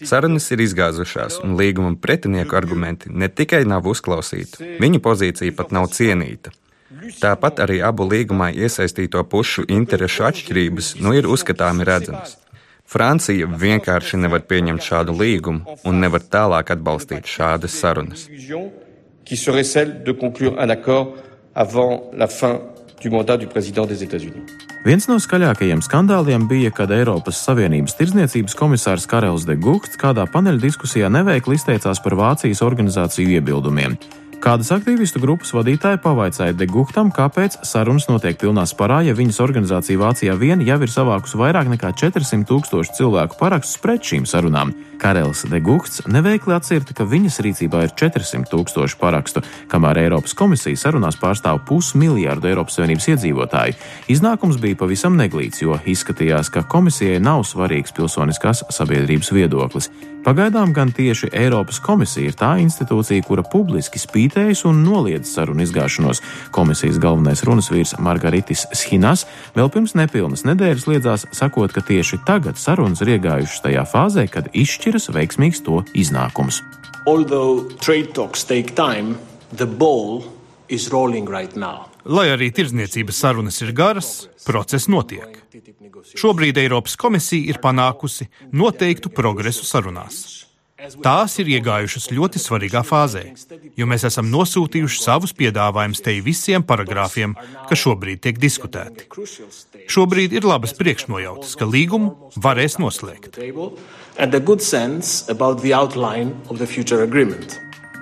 Sarunas 0.05 0.47
ir 0.55 0.63
izgāzušās, 0.63 1.41
un 1.43 1.57
līguma 1.59 1.97
pretinieku 2.01 2.55
argumenti 2.57 3.11
ne 3.11 3.27
tikai 3.29 3.65
nav 3.67 3.89
uzklausīti, 3.91 4.77
viņu 4.85 5.01
pozīcija 5.03 5.57
pat 5.57 5.75
nav 5.75 5.89
cienīta. 5.97 6.53
Tāpat 7.19 7.65
arī 7.65 7.81
abu 7.83 8.07
līgumā 8.07 8.53
iesaistīto 8.55 9.25
pušu 9.27 9.67
interešu 9.67 10.29
atšķirības 10.31 10.95
nu 11.03 11.17
ir 11.19 11.27
uzskatāmi 11.27 11.89
redzamas. 11.89 12.39
Francija 12.85 13.49
vienkārši 13.49 14.21
nevar 14.21 14.45
pieņemt 14.49 14.85
šādu 14.85 15.15
līgumu 15.17 15.79
un 15.89 16.01
nevar 16.05 16.21
tālāk 16.21 16.75
atbalstīt 16.77 17.27
šādas 17.27 17.79
sarunas. 17.81 18.29
Viens 24.85 25.07
no 25.09 25.17
skaļākajiem 25.21 25.81
skandāliem 25.85 26.45
bija, 26.49 26.71
kad 26.77 26.93
Eiropas 26.93 27.41
Savienības 27.47 27.97
tirdzniecības 27.97 28.57
komisārs 28.59 29.07
Karels 29.09 29.47
de 29.49 29.57
Guhts 29.57 29.97
kādā 30.01 30.27
paneļa 30.29 30.61
diskusijā 30.67 31.09
neveikli 31.13 31.57
izteicās 31.57 32.03
par 32.05 32.19
Vācijas 32.21 32.61
organizāciju 32.65 33.39
iebildumiem. 33.39 33.97
Kādas 34.45 34.69
aktīvistu 34.75 35.23
grupas 35.23 35.55
vadītāji 35.57 36.03
pavaicāja 36.05 36.53
Deguktam, 36.53 37.09
kāpēc 37.17 37.55
sarunas 37.65 38.05
notiek 38.11 38.37
pilnā 38.37 38.67
sparā, 38.69 38.99
ja 39.07 39.15
viņas 39.17 39.41
organizācija 39.41 39.97
Vācijā 40.03 40.35
vien 40.37 40.61
jau 40.61 40.77
ir 40.85 40.93
savākusi 40.93 41.41
vairāk 41.41 41.71
nekā 41.73 41.95
400 41.97 42.45
tūkstošu 42.51 42.93
cilvēku 42.99 43.41
parakstus 43.41 43.81
pret 43.81 44.05
šīm 44.05 44.29
sarunām. 44.29 44.75
Karels 45.01 45.47
Degukts 45.49 46.05
neveikli 46.13 46.53
atcirta, 46.59 46.93
ka 46.93 47.09
viņas 47.09 47.41
rīcībā 47.41 47.87
ir 47.87 47.97
400 47.97 48.53
tūkstoši 48.53 49.01
parakstu, 49.01 49.41
kamēr 49.73 50.05
Eiropas 50.05 50.37
komisija 50.37 50.77
sarunās 50.77 51.17
pārstāv 51.17 51.65
pusmiljārdu 51.65 52.53
Eiropas 52.53 52.77
Savienības 52.77 53.15
iedzīvotāju. 53.15 53.81
Iznākums 54.13 54.61
bija 54.61 54.77
pavisam 54.85 55.17
neglīts, 55.17 55.65
jo 55.65 55.81
izskatījās, 55.89 56.53
ka 56.53 56.69
komisijai 56.69 57.17
nav 57.17 57.47
svarīgs 57.49 57.97
pilsoniskās 57.97 58.67
sabiedrības 58.77 59.33
viedoklis. 59.33 59.89
Pagaidām 60.25 60.73
gan 60.73 60.89
tieši 60.89 61.29
Eiropas 61.37 61.77
komisija 61.85 62.31
ir 62.31 62.37
tā 62.41 62.55
institūcija, 62.63 63.27
kura 63.27 63.43
publiski 63.45 64.01
spītējas 64.01 64.63
un 64.71 64.81
noliedz 64.81 65.29
sarunu 65.29 65.61
izgāšanos. 65.67 66.23
Komisijas 66.55 66.97
galvenais 67.03 67.45
runas 67.45 67.69
vīrs 67.69 67.93
Margaritis 68.01 68.65
Schinas 68.73 69.27
vēl 69.53 69.69
pirms 69.75 69.93
nepilnas 70.01 70.47
nedēļas 70.49 70.89
liedzās, 70.89 71.27
sakot, 71.37 71.77
ka 71.77 71.85
tieši 71.85 72.23
tagad 72.25 72.57
sarunas 72.57 73.05
ir 73.05 73.19
iegājušas 73.19 73.67
tajā 73.67 73.85
fāzē, 73.85 74.25
kad 74.33 74.49
izšķiras 74.57 75.11
veiksmīgs 75.13 75.61
to 75.67 75.85
iznākums. 75.93 76.63
Time, 78.75 79.17
right 81.29 81.94
Lai 82.05 82.29
arī 82.29 82.51
tirdzniecības 82.53 83.21
sarunas 83.25 83.61
ir 83.65 83.73
garas, 83.77 84.29
process 84.45 84.91
notiek. 84.93 85.39
Šobrīd 86.21 86.59
Eiropas 86.61 86.99
komisija 87.01 87.49
ir 87.49 87.61
panākusi 87.63 88.29
noteiktu 88.53 89.13
progresu 89.15 89.65
sarunās. 89.65 90.45
Tās 91.05 91.39
ir 91.41 91.49
iegājušas 91.55 92.11
ļoti 92.13 92.41
svarīgā 92.43 92.83
fāzē, 92.85 93.23
jo 93.79 93.87
mēs 93.89 94.05
esam 94.05 94.29
nosūtījuši 94.33 95.01
savus 95.01 95.33
piedāvājumus 95.39 96.03
te 96.05 96.17
visiem 96.25 96.65
paragrāfiem, 96.67 97.33
kas 97.71 97.81
šobrīd 97.87 98.21
tiek 98.27 98.41
diskutēti. 98.43 99.07
Šobrīd 99.89 100.35
ir 100.37 100.45
labas 100.45 100.75
priekšnojautas, 100.77 101.55
ka 101.57 101.69
līgumu 101.69 102.33
varēs 102.37 102.77
noslēgt. 102.83 103.41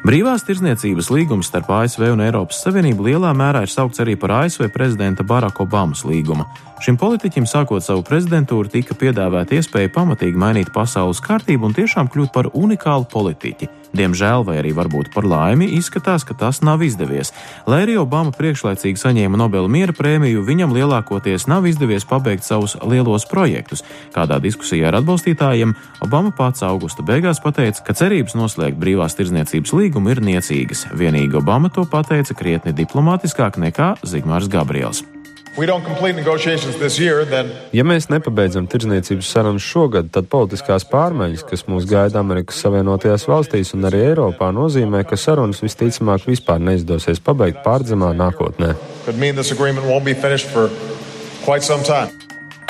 Brīvās 0.02 0.42
tirzniecības 0.42 1.12
līgums 1.14 1.46
starp 1.46 1.68
ASV 1.70 2.08
un 2.10 2.24
Eiropas 2.24 2.58
Savienību 2.64 3.04
lielā 3.06 3.28
mērā 3.38 3.60
ir 3.62 3.70
saukts 3.70 4.02
arī 4.02 4.16
par 4.18 4.32
ASV 4.40 4.66
prezidenta 4.74 5.22
Baraka 5.22 5.62
Obamas 5.62 6.02
līgumu. 6.02 6.42
Šim 6.82 6.96
politiķim, 6.98 7.44
sākot 7.46 7.84
savu 7.84 8.02
prezidentūru, 8.02 8.66
tika 8.66 8.96
piedāvāta 8.98 9.54
iespēja 9.54 9.92
pamatīgi 9.94 10.40
mainīt 10.42 10.72
pasaules 10.74 11.20
kārtību 11.22 11.68
un 11.68 11.76
tiešām 11.76 12.08
kļūt 12.10 12.32
par 12.34 12.48
unikālu 12.58 13.06
politiķi. 13.12 13.68
Diemžēl, 13.94 14.42
vai 14.48 14.56
arī 14.58 14.72
varbūt 14.74 15.12
par 15.14 15.22
laimi, 15.28 15.68
izskatās, 15.76 16.24
ka 16.26 16.34
tas 16.34 16.58
nav 16.66 16.82
izdevies. 16.82 17.30
Lai 17.70 17.84
arī 17.84 17.94
Obama 18.00 18.34
priekšlaicīgi 18.34 18.98
saņēma 18.98 19.38
Nobela 19.38 19.70
miera 19.70 19.94
prēmiju, 19.94 20.42
viņam 20.48 20.74
lielākoties 20.74 21.46
nav 21.46 21.70
izdevies 21.70 22.08
pabeigt 22.08 22.48
savus 22.48 22.74
lielos 22.82 23.28
projektus. 23.30 23.86
Kādā 24.16 24.40
diskusijā 24.42 24.90
ar 24.90 24.98
atbalstītājiem 25.04 25.76
Obama 26.02 26.34
pats 26.34 26.66
augusta 26.66 27.06
beigās 27.06 27.38
pateica, 27.44 27.86
ka 27.86 27.94
cerības 27.94 28.34
noslēgt 28.34 28.82
brīvās 28.82 29.14
tirdzniecības 29.20 29.78
līgumu 29.78 30.16
ir 30.16 30.26
niecīgas. 30.32 30.88
Vienīgi 30.98 31.38
Obama 31.44 31.70
to 31.70 31.86
pateica 31.86 32.34
krietni 32.34 32.74
diplomātiskāk 32.74 33.60
nekā 33.70 33.94
Zigmārs 34.02 34.50
Gabriels. 34.50 35.11
Ja 37.76 37.84
mēs 37.84 38.06
nepabeidzam 38.08 38.64
tirdzniecības 38.72 39.28
sarunas 39.34 39.66
šogad, 39.66 40.08
tad 40.14 40.30
politiskās 40.32 40.86
pārmaiņas, 40.88 41.44
kas 41.50 41.66
mūs 41.68 41.84
gaida 41.90 42.22
Amerikas 42.22 42.62
Savienotajās 42.64 43.28
valstīs 43.28 43.74
un 43.76 43.84
arī 43.90 44.00
Eiropā, 44.06 44.48
nozīmē, 44.56 45.04
ka 45.04 45.18
sarunas 45.20 45.60
visticamāk 45.60 46.24
vispār 46.30 46.62
neizdosies 46.64 47.20
pabeigt 47.20 47.60
pārdzimā 47.66 48.14
nākotnē. 48.16 48.72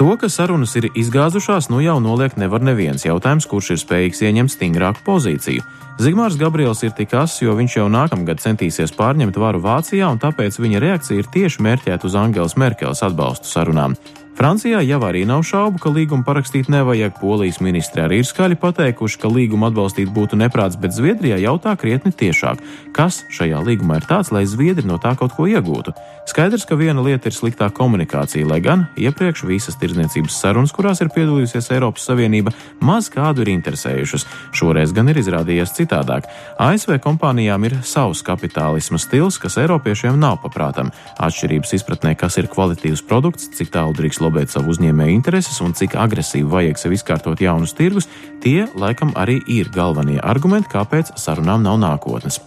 To, 0.00 0.14
ka 0.16 0.30
sarunas 0.32 0.72
ir 0.80 0.88
izgāzušās, 0.96 1.68
nu 1.68 1.82
jau 1.84 1.98
noliek 2.00 2.34
nevar 2.40 2.64
neviens 2.64 3.04
jautājums, 3.04 3.46
kurš 3.50 3.74
ir 3.74 3.80
spējīgs 3.82 4.22
ieņemt 4.24 4.54
stingrāku 4.54 5.04
pozīciju. 5.04 5.64
Zigmārs 6.00 6.38
Gabriels 6.40 6.80
ir 6.86 6.94
tik 6.96 7.12
ass, 7.14 7.42
jo 7.44 7.52
viņš 7.58 7.76
jau 7.76 7.86
nākamgad 7.92 8.40
centīsies 8.40 8.94
pārņemt 8.96 9.36
varu 9.36 9.60
Vācijā, 9.62 10.08
un 10.08 10.18
tāpēc 10.22 10.56
viņa 10.58 10.80
reakcija 10.82 11.20
ir 11.20 11.28
tieši 11.34 11.62
mērķēta 11.68 12.08
uz 12.08 12.16
Angelas 12.16 12.56
Merkeles 12.56 13.04
atbalstu 13.04 13.52
sarunām. 13.52 13.98
Francijā 14.32 14.80
jau 14.80 14.98
arī 15.04 15.26
nav 15.28 15.42
šaubu, 15.44 15.76
ka 15.76 15.90
līgumu 15.92 16.24
parakstīt 16.24 16.70
nevajag. 16.72 17.18
Polijas 17.20 17.60
ministri 17.60 18.00
arī 18.00 18.22
ir 18.22 18.28
skaļi 18.28 18.56
pateikuši, 18.62 19.18
ka 19.20 19.28
līgumu 19.28 19.68
atbalstīt 19.68 20.08
būtu 20.08 20.38
neprāts, 20.40 20.78
bet 20.80 20.96
Zviedrijā 20.96 21.36
jautā 21.42 21.74
krietni 21.76 22.14
tiešāk. 22.16 22.62
Kas 22.96 23.22
šajā 23.28 23.60
līgumā 23.60 24.00
ir 24.00 24.08
tāds, 24.08 24.32
lai 24.32 24.46
Zviedri 24.48 24.88
no 24.88 24.96
tā 24.96 25.12
kaut 25.20 25.36
ko 25.36 25.44
iegūtu? 25.50 25.92
Skaidrs, 26.32 26.64
ka 26.64 26.78
viena 26.80 27.02
lieta 27.04 27.28
ir 27.28 27.36
sliktā 27.36 27.68
komunikācija, 27.74 28.46
lai 28.48 28.60
gan 28.64 28.86
iepriekš 28.96 29.42
visas 29.44 29.76
tirdzniecības 29.80 30.38
sarunas, 30.38 30.72
kurās 30.72 31.02
ir 31.02 31.10
piedalījusies 31.12 31.68
Eiropas 31.74 32.06
Savienība, 32.08 32.54
maz 32.80 33.10
kādu 33.12 33.44
ir 33.44 33.52
interesējušas. 33.56 34.24
Šoreiz 34.56 34.94
gan 34.96 35.12
ir 35.12 35.20
izrādījies 35.20 35.74
citādāk. 35.76 36.30
ASV 36.62 36.96
kompānijām 37.04 37.66
ir 37.68 37.76
savs 37.84 38.22
kapitālisma 38.24 39.02
stils, 39.02 39.36
kas 39.42 39.58
Eiropiešiem 39.60 40.16
nav 40.22 40.38
paprātam. 40.46 40.94
Atšķirības 41.18 41.76
izpratnē, 41.80 42.14
kas 42.16 42.38
ir 42.38 42.48
kvalitīvs 42.52 43.04
produkts, 43.10 43.50
cik 43.58 43.74
tālu 43.74 43.98
drīkst 43.98 44.21
lobēt 44.22 44.52
savu 44.54 44.72
uzņēmēju 44.72 45.16
intereses 45.16 45.60
un 45.64 45.74
cik 45.76 45.98
agresīvi 45.98 46.48
vajag 46.48 46.80
sev 46.80 46.96
izkārtot 46.96 47.42
jaunus 47.42 47.74
tirgus, 47.76 48.08
tie 48.44 48.64
laikam 48.78 49.12
arī 49.18 49.40
ir 49.50 49.70
galvenie 49.74 50.20
argumenti, 50.22 50.70
kāpēc 50.72 51.16
sarunām 51.20 51.66
nav 51.66 51.80
nākotnes. 51.82 52.40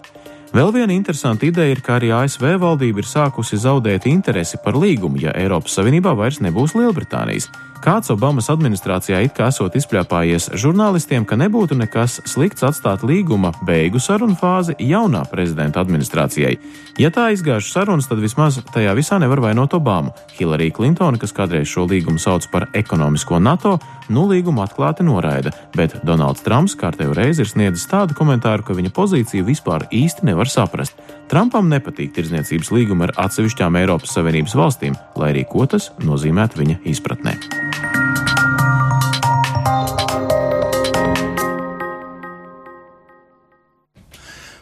Vēl 0.55 0.71
viena 0.71 0.93
interesanta 0.95 1.43
ideja 1.43 1.73
ir, 1.73 1.81
ka 1.83 1.97
arī 1.97 2.13
ASV 2.15 2.53
valdība 2.61 3.01
ir 3.01 3.07
sākusi 3.09 3.57
zaudēt 3.59 4.05
interesi 4.07 4.55
par 4.63 4.77
līgumu, 4.79 5.19
ja 5.25 5.33
Eiropas 5.35 5.75
Savienībā 5.75 6.13
vairs 6.15 6.39
nebūs 6.39 6.77
Lielbritānijas. 6.79 7.49
Kāds 7.85 8.09
Obamas 8.09 8.47
administrācijā 8.49 9.19
it 9.27 9.35
kā 9.37 9.51
esot 9.51 9.75
izpļāpājies 9.77 10.47
žurnālistiem, 10.57 11.21
ka 11.29 11.37
nebūtu 11.37 11.75
nekas 11.77 12.15
slikts 12.25 12.65
atstāt 12.65 13.03
līguma 13.05 13.51
beigu 13.67 13.99
sarunu 14.01 14.33
fāzi 14.39 14.73
jaunā 14.81 15.21
prezidenta 15.29 15.83
administrācijai. 15.85 16.55
Ja 16.97 17.11
tā 17.13 17.27
izgāž 17.35 17.67
sarunas, 17.69 18.07
tad 18.09 18.23
vismaz 18.23 18.57
tajā 18.73 18.95
visā 18.97 19.19
nevar 19.21 19.43
vainot 19.43 19.77
Obamu. 19.77 20.15
Hillary 20.33 20.71
Clintona, 20.73 21.21
kas 21.21 21.35
kādreiz 21.37 21.69
šo 21.69 21.85
līgumu 21.91 22.17
sauc 22.17 22.47
par 22.49 22.65
ekonomisko 22.73 23.37
NATO, 23.37 23.75
nu 24.09 24.25
līgumu 24.31 24.65
atklāti 24.65 25.05
noraida, 25.05 25.53
bet 25.77 25.99
Donalds 26.01 26.41
Trumps 26.41 26.73
kārtējo 26.81 27.13
reizi 27.13 27.45
ir 27.45 27.51
sniedzis 27.53 27.85
tādu 27.91 28.17
komentāru, 28.17 28.65
ka 28.65 28.73
viņa 28.73 28.95
pozīciju 28.97 29.45
vispār 29.45 29.85
īsti 29.93 30.25
nevar 30.31 30.49
saprast. 30.49 30.97
Trumpam 31.25 31.65
nepatīk 31.71 32.13
tirdzniecības 32.13 32.69
līguma 32.75 33.07
ar 33.07 33.15
atsevišķām 33.25 33.79
Eiropas 33.81 34.13
Savienības 34.13 34.53
valstīm, 34.59 34.97
lai 35.17 35.33
arī 35.33 35.45
ko 35.49 35.65
tas 35.69 35.89
nozīmētu 36.05 36.61
viņa 36.61 36.81
izpratnē. 36.93 37.37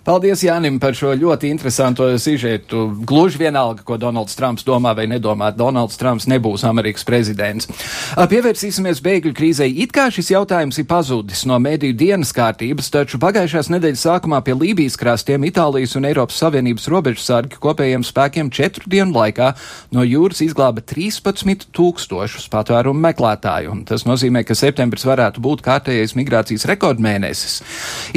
Paldies 0.03 0.41
Jānim 0.43 0.81
par 0.83 0.97
šo 0.99 1.13
ļoti 1.15 1.47
interesanto 1.47 2.09
sižetu. 2.19 2.89
Gluži 3.07 3.39
vienalga, 3.39 3.85
ko 3.87 3.95
Donalds 3.95 4.35
Trumps 4.35 4.65
domā 4.67 4.91
vai 4.97 5.05
nedomā, 5.07 5.53
Donalds 5.55 5.95
Trumps 5.95 6.25
nebūs 6.27 6.65
Amerikas 6.67 7.05
prezidents. 7.07 7.69
Pievērsīsimies 8.11 8.99
bēgļu 8.99 9.31
krīzei. 9.37 9.69
It 9.79 9.93
kā 9.95 10.09
šis 10.11 10.33
jautājums 10.33 10.81
ir 10.81 10.87
pazudis 10.89 11.45
no 11.47 11.55
mediju 11.63 11.95
dienas 11.95 12.33
kārtības, 12.35 12.89
taču 12.91 13.19
pagājušās 13.23 13.69
nedēļas 13.71 14.03
sākumā 14.09 14.41
pie 14.43 14.57
Lībijas 14.59 14.99
krastiem 14.99 15.47
Itālijas 15.47 15.95
un 15.95 16.09
Eiropas 16.09 16.41
Savienības 16.43 16.89
robežsargi 16.91 17.61
kopējiem 17.63 18.03
spēkiem 18.03 18.51
četru 18.51 18.91
dienu 18.91 19.15
laikā 19.15 19.53
no 19.95 20.03
jūras 20.03 20.43
izglāba 20.43 20.83
13 20.83 21.69
tūkstošus 21.71 22.49
patvērumu 22.51 22.99
meklētāju. 23.07 23.79
Tas 23.87 24.03
nozīmē, 24.03 24.43
ka 24.43 24.59
septembris 24.59 25.07
varētu 25.07 25.39
būt 25.47 25.63
kārtējais 25.63 26.17
migrācijas 26.19 26.67
rekordmēnesis. 26.73 27.57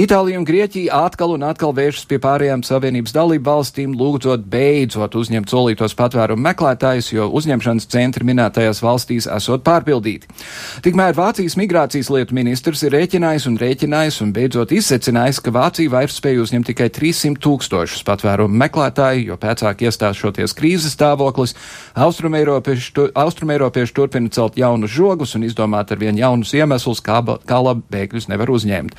Itālija 0.02 0.43
un 0.43 0.50
Grieķija 0.50 1.07
atkal 1.07 1.38
un 1.38 1.47
atkal 1.47 1.75
vēršas 1.76 2.09
pie 2.11 2.18
pārējām 2.23 2.64
Savienības 2.66 3.14
dalību 3.16 3.47
valstīm, 3.47 3.95
lūdzot 3.97 4.47
beidzot 4.50 5.16
uzņemt 5.18 5.52
solītos 5.52 5.97
patvērumu 5.99 6.42
meklētājus, 6.49 7.12
jo 7.14 7.28
uzņemšanas 7.38 7.88
centri 7.92 8.26
minētajās 8.28 8.83
valstīs 8.85 9.28
esot 9.37 9.64
pārpildīti. 9.66 10.30
Tikmēr 10.87 11.16
Vācijas 11.16 11.59
migrācijas 11.61 12.11
lietu 12.14 12.37
ministrs 12.37 12.85
ir 12.87 12.97
rēķinājis 12.97 13.49
un 13.50 13.59
rēķinājis 13.61 14.21
un 14.25 14.33
beidzot 14.37 14.75
izsecinājis, 14.76 15.42
ka 15.45 15.54
Vācija 15.54 15.92
vairs 15.92 16.18
spēj 16.21 16.42
uzņemt 16.45 16.71
tikai 16.73 16.88
300 16.95 17.42
tūkstošus 17.45 18.04
patvērumu 18.06 18.62
meklētāju, 18.64 19.28
jo 19.30 19.38
pēcāk 19.40 19.87
iestāšoties 19.87 20.56
krīzes 20.56 20.97
stāvoklis, 20.97 21.56
austrumēropieši 21.95 22.92
tu, 22.97 23.09
austrum 23.14 23.52
turpina 23.97 24.33
celt 24.33 24.56
jaunus 24.59 24.92
žogus 24.92 25.35
un 25.37 25.45
izdomāt 25.47 25.92
ar 25.92 26.00
vien 26.00 26.18
jaunus 26.18 26.54
iemeslus, 26.56 27.02
kā, 27.04 27.21
kā 27.47 27.61
labi 27.62 27.85
bēgļus 27.92 28.28
nevar 28.33 28.50
uzņemt. 28.52 28.97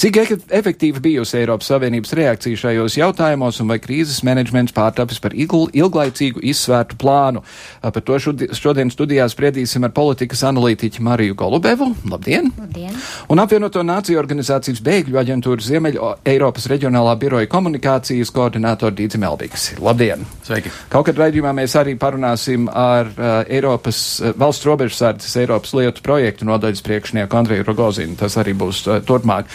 Cik 0.00 0.20
efektīvi 0.50 1.02
bijusi 1.02 1.40
Eiropas 1.40 1.70
Savienības 1.72 2.15
reakcija 2.18 2.60
šajos 2.64 2.96
jautājumos 2.98 3.60
un 3.62 3.70
vai 3.72 3.78
krīzes 3.82 4.22
menedžments 4.26 4.74
pārtapis 4.76 5.20
par 5.22 5.34
ilglaicīgu 5.36 6.42
izsvērtu 6.52 6.98
plānu. 7.00 7.42
Par 7.82 8.02
to 8.04 8.18
šodien 8.18 8.92
studijā 8.92 9.26
spriedīsim 9.30 9.86
ar 9.86 9.94
politikas 9.96 10.44
analītiķu 10.48 11.04
Mariju 11.06 11.36
Golubevu. 11.38 11.92
Labdien! 12.10 12.50
Labdien. 12.58 12.96
Un 13.32 13.42
apvienoto 13.42 13.82
nāciju 13.86 14.20
organizācijas 14.20 14.82
bēgļu 14.84 15.20
aģentūras 15.22 15.68
Ziemeļa 15.70 16.12
Eiropas 16.32 16.68
reģionālā 16.72 17.16
biroja 17.20 17.50
komunikācijas 17.50 18.32
koordinātoru 18.34 18.96
Dīdzi 19.00 19.20
Melbīgs. 19.22 19.68
Labdien! 19.82 20.24
Sveiki! 20.46 20.72
Kaut 20.92 21.08
kad 21.08 21.20
raidījumā 21.20 21.52
mēs 21.56 21.76
arī 21.78 21.96
parunāsim 22.00 22.70
ar 22.72 23.10
uh, 23.12 23.36
Eiropas 23.44 24.00
uh, 24.20 24.32
valsts 24.38 24.66
robežsardzes 24.68 25.36
Eiropas 25.42 25.74
lietu 25.76 26.04
projektu 26.06 26.48
nodaļas 26.48 26.84
priekšnieku 26.86 27.40
Andreju 27.40 27.66
Rogozinu. 27.68 28.18
Tas 28.18 28.38
arī 28.40 28.56
būs 28.58 28.84
uh, 28.88 29.00
turpmāk. 29.06 29.50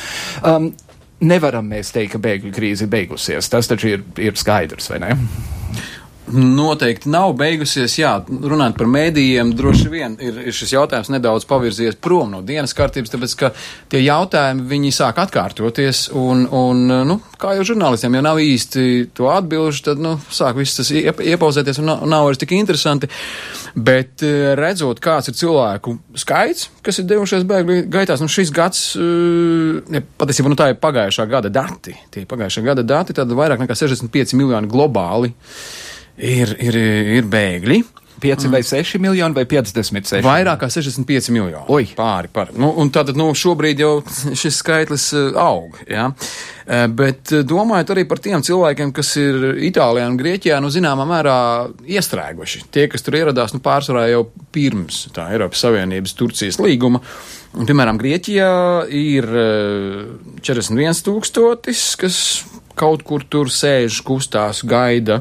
Um, 0.45 0.71
nevaram 1.21 1.67
mēs 1.71 1.93
teikt, 1.95 2.15
ka 2.15 2.21
bēgļu 2.21 2.53
krīze 2.55 2.87
ir 2.87 2.91
beigusies. 2.93 3.49
Tas 3.51 3.69
taču 3.69 3.95
ir, 3.95 4.05
ir 4.21 4.37
skaidrs, 4.39 4.89
vai 4.91 5.01
ne? 5.03 5.15
Noteikti 6.31 7.09
nav 7.11 7.33
beigusies. 7.39 7.97
Jā, 7.99 8.13
runājot 8.23 8.77
par 8.77 8.87
mēdījiem, 8.87 9.51
droši 9.57 9.89
vien 9.91 10.15
ir, 10.23 10.37
ir 10.47 10.55
šis 10.55 10.71
jautājums 10.77 11.09
nedaudz 11.11 11.43
pavirzies 11.49 11.97
prom 11.99 12.31
no 12.31 12.39
dienas 12.45 12.75
kārtības, 12.77 13.11
tāpēc 13.11 13.35
ka 13.39 13.49
tie 13.91 13.99
jautājumi 14.05 14.63
viņi 14.69 14.93
sāk 14.95 15.19
atkārtoties. 15.25 16.05
Un, 16.15 16.45
un 16.55 16.85
nu, 17.09 17.17
kā 17.41 17.55
jau 17.57 17.65
žurnālistiem, 17.73 18.15
ja 18.15 18.23
nav 18.23 18.39
īsti 18.39 19.11
to 19.17 19.27
atbilžu, 19.33 19.83
tad 19.89 20.03
nu, 20.03 20.15
sāk 20.31 20.55
viss 20.59 20.79
tas 20.79 20.93
iepauzēties 20.93 21.81
un 21.83 21.91
nav, 21.91 22.07
nav 22.15 22.29
vairs 22.29 22.39
tik 22.41 22.55
interesanti. 22.55 23.11
Bet 23.75 24.23
eh, 24.27 24.53
redzot, 24.59 25.03
kāds 25.03 25.31
ir 25.31 25.37
cilvēku 25.41 25.97
skaits, 26.23 26.69
kas 26.85 27.01
ir 27.01 27.11
devušies 27.11 27.47
bēgļu 27.47 27.85
gaitās, 27.91 28.23
nu 28.23 28.31
šis 28.31 28.55
gads, 28.55 28.87
eh, 28.95 29.83
ja, 29.97 30.05
patiesībā, 30.23 30.51
nu 30.51 30.59
tā 30.59 30.71
ir 30.71 30.79
pagājušā 30.79 31.27
gada 31.31 31.51
dati. 31.51 31.97
Tie 32.11 32.27
pagājušā 32.29 32.63
gada 32.71 32.87
dati, 32.87 33.15
tad 33.19 33.31
vairāk 33.35 33.63
nekā 33.65 33.75
65 33.83 34.37
miljoni 34.39 34.71
globāli 34.71 35.35
ir, 36.21 36.55
ir, 36.61 36.77
ir 37.17 37.27
bēgļi. 37.31 37.81
5 38.21 38.49
vai 38.53 38.61
6 38.63 38.99
miljoni 39.01 39.33
vai 39.33 39.45
56? 39.49 40.21
Vairāk 40.25 40.61
kā 40.61 40.69
65 40.69 41.31
miljoni. 41.33 41.63
Oi. 41.73 41.87
Pāri 41.97 42.29
par. 42.31 42.51
Nu, 42.53 42.69
un 42.77 42.91
tātad, 42.93 43.17
nu, 43.17 43.31
šobrīd 43.37 43.81
jau 43.81 43.93
šis 44.37 44.59
skaitlis 44.61 45.07
uh, 45.17 45.31
aug, 45.41 45.79
jā. 45.89 46.11
Uh, 46.11 46.85
bet 46.93 47.33
uh, 47.33 47.41
domājot 47.47 47.95
arī 47.95 48.05
par 48.09 48.21
tiem 48.21 48.43
cilvēkiem, 48.45 48.93
kas 48.93 49.15
ir 49.21 49.47
Itālijā 49.71 50.05
un 50.11 50.19
Grieķijā, 50.21 50.59
nu, 50.61 50.69
zināmā 50.73 51.07
mērā 51.09 51.37
iestrēguši. 51.97 52.67
Tie, 52.69 52.85
kas 52.91 53.05
tur 53.05 53.17
ieradās, 53.17 53.55
nu, 53.55 53.63
pārsvarā 53.65 54.05
jau 54.11 54.27
pirms 54.53 55.07
tā 55.15 55.31
Eiropas 55.33 55.65
Savienības 55.65 56.13
Turcijas 56.19 56.61
līguma. 56.61 57.01
Un, 57.57 57.65
piemēram, 57.67 57.97
Grieķijā 57.99 58.51
ir 58.95 59.25
41 60.45 61.01
tūkstotis, 61.07 61.87
kas 61.99 62.19
kaut 62.77 63.01
kur 63.03 63.25
tur 63.27 63.49
sēž, 63.51 63.97
kustās, 64.07 64.61
gaida 64.63 65.19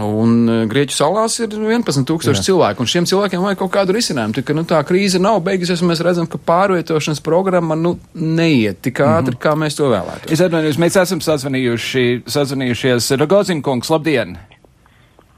Un 0.00 0.46
e, 0.48 0.54
Grieķu 0.70 0.94
salās 0.96 1.36
ir 1.42 1.52
11,000 1.52 2.40
cilvēku, 2.46 2.80
un 2.84 2.88
šiem 2.88 3.08
cilvēkiem 3.08 3.42
vajag 3.44 3.60
kaut 3.60 3.72
kādu 3.74 3.96
risinājumu. 3.96 4.36
Tā, 4.38 4.44
ka, 4.46 4.56
nu, 4.56 4.64
tā 4.68 4.78
krīze 4.88 5.20
nav 5.20 5.42
beigusies, 5.44 5.82
un 5.84 5.90
mēs 5.92 6.00
redzam, 6.04 6.28
ka 6.30 6.40
pārvietošanas 6.40 7.20
programma 7.24 7.76
nu, 7.76 7.96
neiet 8.14 8.80
tik 8.86 9.02
ātri, 9.02 9.34
mm 9.34 9.36
-hmm. 9.36 9.42
kā 9.44 9.52
mēs 9.58 9.76
to 9.76 9.90
vēlētos. 9.92 10.32
Es 10.32 10.40
atvainojos, 10.40 10.80
mēs 10.80 10.96
esam 11.02 11.20
sazvanījuši, 11.20 12.22
sazvanījušies. 12.26 13.12
Rogozinkungs, 13.20 13.90
labdien! 13.90 14.38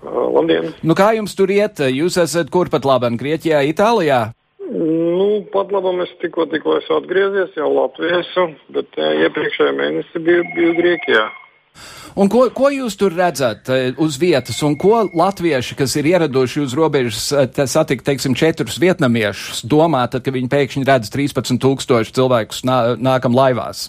Labdien! 0.05 0.73
Nu, 0.83 0.95
kā 0.95 1.15
jums 1.17 1.35
tur 1.35 1.51
iet? 1.51 1.81
Jūs 1.81 2.23
esat 2.23 2.51
kur 2.51 2.69
pat 2.71 2.85
labam? 2.85 3.17
Grieķijā, 3.17 3.63
Itālijā? 3.73 4.33
Nu, 4.71 5.45
pat 5.53 5.73
labam 5.73 6.01
es 6.01 6.11
tikko, 6.21 6.47
tikko 6.47 6.79
esmu 6.79 6.97
atgriezies 6.97 7.57
jau 7.57 7.71
Latvijas, 7.75 8.31
bet 8.69 8.87
iepriekšējā 8.97 9.73
mēnesī 9.73 10.19
biju, 10.19 10.45
biju 10.55 10.75
Grieķijā. 10.81 11.25
Un 12.15 12.31
ko, 12.31 12.45
ko 12.55 12.69
jūs 12.71 12.95
tur 12.99 13.15
redzat 13.17 13.69
eh, 13.75 13.89
uz 13.99 14.19
vietas, 14.23 14.61
un 14.67 14.77
ko 14.79 15.01
latvieši, 15.11 15.75
kas 15.79 15.97
ir 15.99 16.07
ieraduši 16.13 16.63
uz 16.63 16.77
robežas, 16.79 17.25
eh, 17.35 17.65
satikt, 17.71 18.05
teiksim, 18.07 18.37
četrus 18.39 18.79
vietnamiešus, 18.83 19.65
domā, 19.67 20.05
tad, 20.11 20.23
kad 20.27 20.37
viņi 20.37 20.53
pēkšņi 20.53 20.87
redz 20.87 21.11
13 21.15 21.59
tūkstoši 21.65 22.15
cilvēkus 22.15 22.63
nā, 22.69 22.79
nākam 23.03 23.35
laivās? 23.35 23.89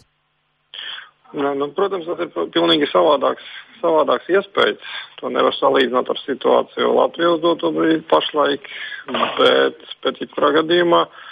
Nu, 1.35 1.51
nu, 1.59 1.69
protams, 1.77 2.07
tas 2.09 2.25
ir 2.25 2.49
pilnīgi 2.55 2.89
savādāks, 2.89 3.45
savādāks 3.83 4.31
iespējas. 4.33 4.97
To 5.19 5.29
nevar 5.29 5.53
salīdzināt 5.57 6.09
ar 6.09 6.19
situāciju 6.23 6.95
Latvijas 6.95 7.41
doto 7.43 7.69
brīdi 7.75 8.01
pašlaik, 8.09 8.65
bet, 9.37 9.85
bet 10.05 10.21
jebkurā 10.23 10.53
gadījumā 10.61 11.05
uh, 11.05 11.24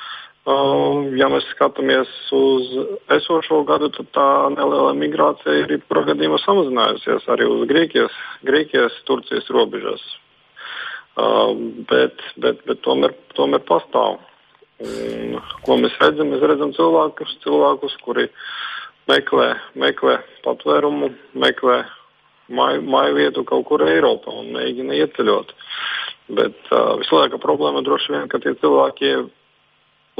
ja 0.43 1.29
mēs 1.31 1.45
skatāmies 1.53 2.09
uz 2.35 2.71
esošo 3.15 3.61
gadu, 3.67 3.87
tad 3.95 4.09
tā 4.15 4.27
neliela 4.51 4.91
migrācija 4.97 5.61
ir 5.61 5.71
jebkurā 5.77 6.03
gadījumā 6.09 6.39
samazinājusies 6.43 7.29
arī 7.31 7.47
uz 7.47 7.63
Grieķijas, 7.69 8.17
Grieķijas 8.43 8.97
Turcijas 9.07 9.47
robežas. 9.55 10.03
Um, 11.15 11.85
bet, 11.87 12.19
bet, 12.41 12.59
bet 12.67 12.81
tomēr, 12.83 13.13
tomēr 13.37 13.61
pastāv. 13.69 14.17
Un, 14.83 15.37
ko 15.63 15.77
mēs 15.79 15.95
redzam? 16.01 16.33
Mēs 16.33 16.43
redzam 16.43 16.73
cilvēkus, 16.75 17.37
cilvēkus 17.45 17.95
kuri 18.03 18.25
meklē, 19.07 19.53
meklē 19.79 20.17
patvērumu, 20.43 21.11
meklē 21.39 21.83
māju, 22.49 22.81
māju 22.83 23.15
vietu 23.19 23.45
kaut 23.47 23.67
kur 23.69 23.85
Eiropā 23.85 24.33
un 24.41 24.51
mēģina 24.57 24.97
ieceļot. 25.05 25.53
Bet 26.33 26.73
uh, 26.73 26.97
vislielākā 26.99 27.39
problēma 27.39 27.85
droši 27.85 28.15
vien, 28.15 28.27
ka 28.31 28.41
tie 28.43 28.55
cilvēki 28.59 29.13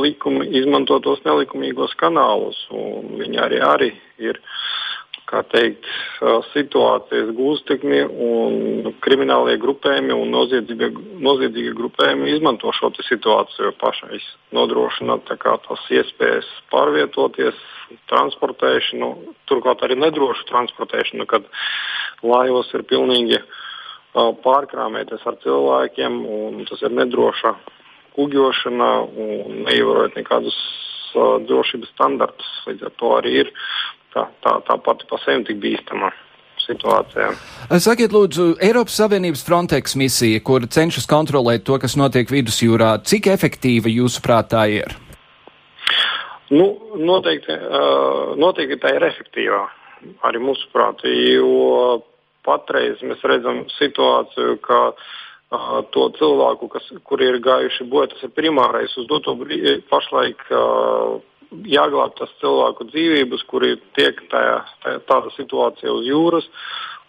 likumi 0.01 0.47
izmanto 0.57 0.99
tos 1.03 1.21
nelikumīgos 1.27 1.93
kanālus. 1.99 2.57
Viņi 2.71 3.41
arī, 3.41 3.61
arī 3.61 3.91
ir 4.21 4.39
teikt, 5.49 5.87
situācijas 6.51 7.31
gūstekņi 7.33 8.01
un 8.05 8.91
kriminālie 9.01 9.55
grupējumi 9.57 10.13
un 10.13 10.29
noziedzīgie 10.33 11.73
grupējumi 11.73 12.35
izmanto 12.35 12.69
šo 12.77 12.91
situāciju 13.07 13.73
pašai 13.81 14.19
nodrošināt 14.53 15.25
tās 15.31 15.87
iespējas 15.89 16.49
pārvietoties, 16.69 17.57
transportēšanu, 18.09 19.09
turklāt 19.49 19.81
arī 19.85 19.97
nedrošu 19.97 20.45
transportēšanu, 20.49 21.25
kad 21.25 21.49
laivas 22.21 22.69
ir 22.73 22.85
pilnīgi 22.89 23.41
pārkrāmēties 24.13 25.25
ar 25.25 25.39
cilvēkiem 25.41 26.19
un 26.29 26.65
tas 26.69 26.81
ir 26.85 26.93
nedroša 26.93 27.55
kuģošana 28.15 28.89
un 29.03 29.63
neievērojot 29.67 30.17
nekādus 30.19 30.57
uh, 31.15 31.39
drošības 31.47 31.93
standartus. 31.93 32.51
Līdz 32.67 32.89
ar 32.89 32.93
to 32.99 33.15
arī 33.17 33.33
ir 33.43 33.51
tā, 34.13 34.27
tā, 34.45 34.57
tā 34.67 34.77
pati 34.85 35.09
pa 35.09 35.19
sevi 35.25 35.49
tik 35.49 35.63
bīstama. 35.63 36.13
Situācijā. 36.63 37.25
Sakiet, 37.83 38.13
lūdzu, 38.15 38.53
Eiropas 38.63 38.95
Savienības 38.95 39.41
Frontex 39.43 39.97
misija, 39.99 40.39
kur 40.47 40.63
cenšas 40.71 41.09
kontrolēt 41.11 41.65
to, 41.67 41.75
kas 41.81 41.97
notiek 41.99 42.29
vidusjūrā, 42.31 42.93
cik 43.03 43.27
efektīva 43.33 43.91
jūsuprāt 43.91 44.47
tā 44.53 44.61
ir? 44.71 44.93
Nu, 46.53 46.69
noteikti, 46.95 47.57
noteikti 48.39 48.79
tā 48.79 48.93
ir 48.95 49.07
efektīvā. 49.09 49.59
Arī 50.29 50.39
mūsuprāt, 50.45 51.03
jo 51.03 51.99
patreiz 52.47 53.03
mēs 53.03 53.27
redzam 53.27 53.65
situāciju, 53.75 54.55
ka 54.63 54.79
uh, 54.93 55.11
to 55.93 56.07
cilvēku, 56.17 56.69
kas, 56.71 56.87
kuri 57.07 57.29
ir 57.29 57.41
gājuši 57.43 57.85
bojā, 57.89 58.09
tas 58.13 58.23
ir 58.25 58.33
primārais 58.33 58.93
uz 58.97 59.05
doto 59.09 59.35
brīdi 59.37 59.81
pašlaik 59.89 60.41
uh, 60.49 61.19
jāglāb 61.69 62.15
tas 62.17 62.31
cilvēku 62.41 62.87
dzīvības, 62.89 63.43
kuri 63.51 63.75
tiek 63.97 64.17
tajā, 64.31 64.57
tajā, 64.85 65.03
tāda 65.09 65.33
situācija 65.37 65.93
uz 65.93 66.09
jūras. 66.09 66.49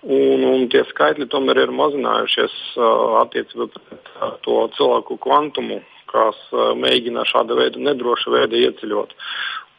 Un, 0.05 0.45
un 0.45 0.67
tie 0.69 0.83
skaitļi 0.91 1.31
tomēr 1.33 1.63
ir 1.63 1.73
mazinājušies 1.73 2.57
uh, 2.77 3.23
attiecībā 3.23 3.71
pret 3.73 4.11
uh, 4.19 4.35
to 4.45 4.59
cilvēku 4.77 5.17
kvantumu, 5.25 5.81
kas 6.13 6.37
mēģina 6.79 7.25
šāda 7.27 7.57
veida 7.59 7.81
nedroša 7.83 8.31
veida 8.31 8.61
ieceļot. 8.61 9.17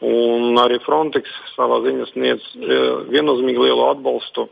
Un 0.04 0.58
arī 0.60 0.76
Frontex 0.84 1.30
savā 1.54 1.78
ziņā 1.86 2.10
sniedz 2.10 2.50
viennozīmīgi 3.08 3.62
lielu 3.62 3.86
atbalstu, 3.86 4.44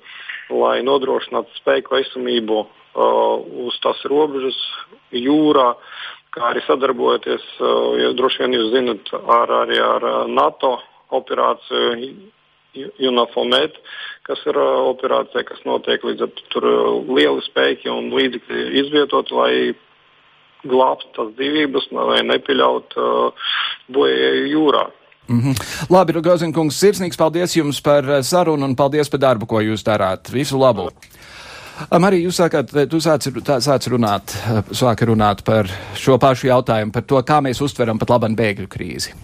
lai 0.48 0.78
nodrošinātu 0.86 1.52
spēku 1.58 1.98
esamību 1.98 2.62
uz 2.94 3.76
tās 3.82 4.00
robežas 4.10 4.56
jūrā, 5.14 5.74
kā 6.34 6.50
arī 6.50 6.62
sadarbojoties, 6.66 7.44
uh, 7.60 7.94
ja 8.00 8.12
droši 8.16 8.44
vien 8.44 8.56
jūs 8.58 8.72
zinat, 8.74 9.12
ar, 9.38 9.52
arī 9.64 9.78
ar 9.82 10.08
NATO 10.30 10.76
operāciju 11.14 12.30
UNAFOMET, 13.08 13.76
kas 14.26 14.40
ir 14.50 14.58
uh, 14.58 14.88
operācija, 14.90 15.44
kas 15.46 15.62
notiek 15.66 16.02
līdz 16.02 16.26
ar 16.26 16.44
tur 16.54 16.68
lieli 17.06 17.44
spēki 17.46 17.90
un 17.92 18.10
līdzekļi 18.14 18.66
izvietot, 18.82 19.30
lai 19.34 19.54
glābtu 20.64 21.10
tās 21.14 21.32
dzīvības, 21.38 21.90
lai 21.94 22.20
nepieļautu 22.26 23.00
uh, 23.00 23.48
bojēju 23.94 24.46
jūrā. 24.56 24.84
Mm 25.28 25.40
-hmm. 25.40 25.54
Labi, 25.90 26.12
Rozinkungs, 26.12 26.80
sirsnīgs 26.80 27.16
paldies 27.16 27.56
jums 27.56 27.80
par 27.80 28.04
sarunu 28.22 28.64
un 28.64 28.76
paldies 28.76 29.08
par 29.08 29.20
darbu, 29.20 29.46
ko 29.46 29.60
jūs 29.60 29.84
darāt. 29.84 30.32
Visu 30.32 30.58
labu! 30.58 30.90
Marija, 32.00 32.28
jūs 32.28 32.38
sākāt, 32.38 32.72
tu 32.90 33.00
sāc, 33.02 33.26
sāc 33.64 33.86
runāt, 33.90 34.34
sāka 34.74 35.08
runāt 35.10 35.42
par 35.46 35.70
šo 35.98 36.18
pašu 36.22 36.48
jautājumu, 36.50 36.94
par 36.94 37.06
to, 37.08 37.20
kā 37.26 37.40
mēs 37.44 37.62
uztveram 37.64 37.98
pat 38.00 38.12
labam 38.14 38.36
bēgļu 38.38 38.70
krīzi. 38.70 39.14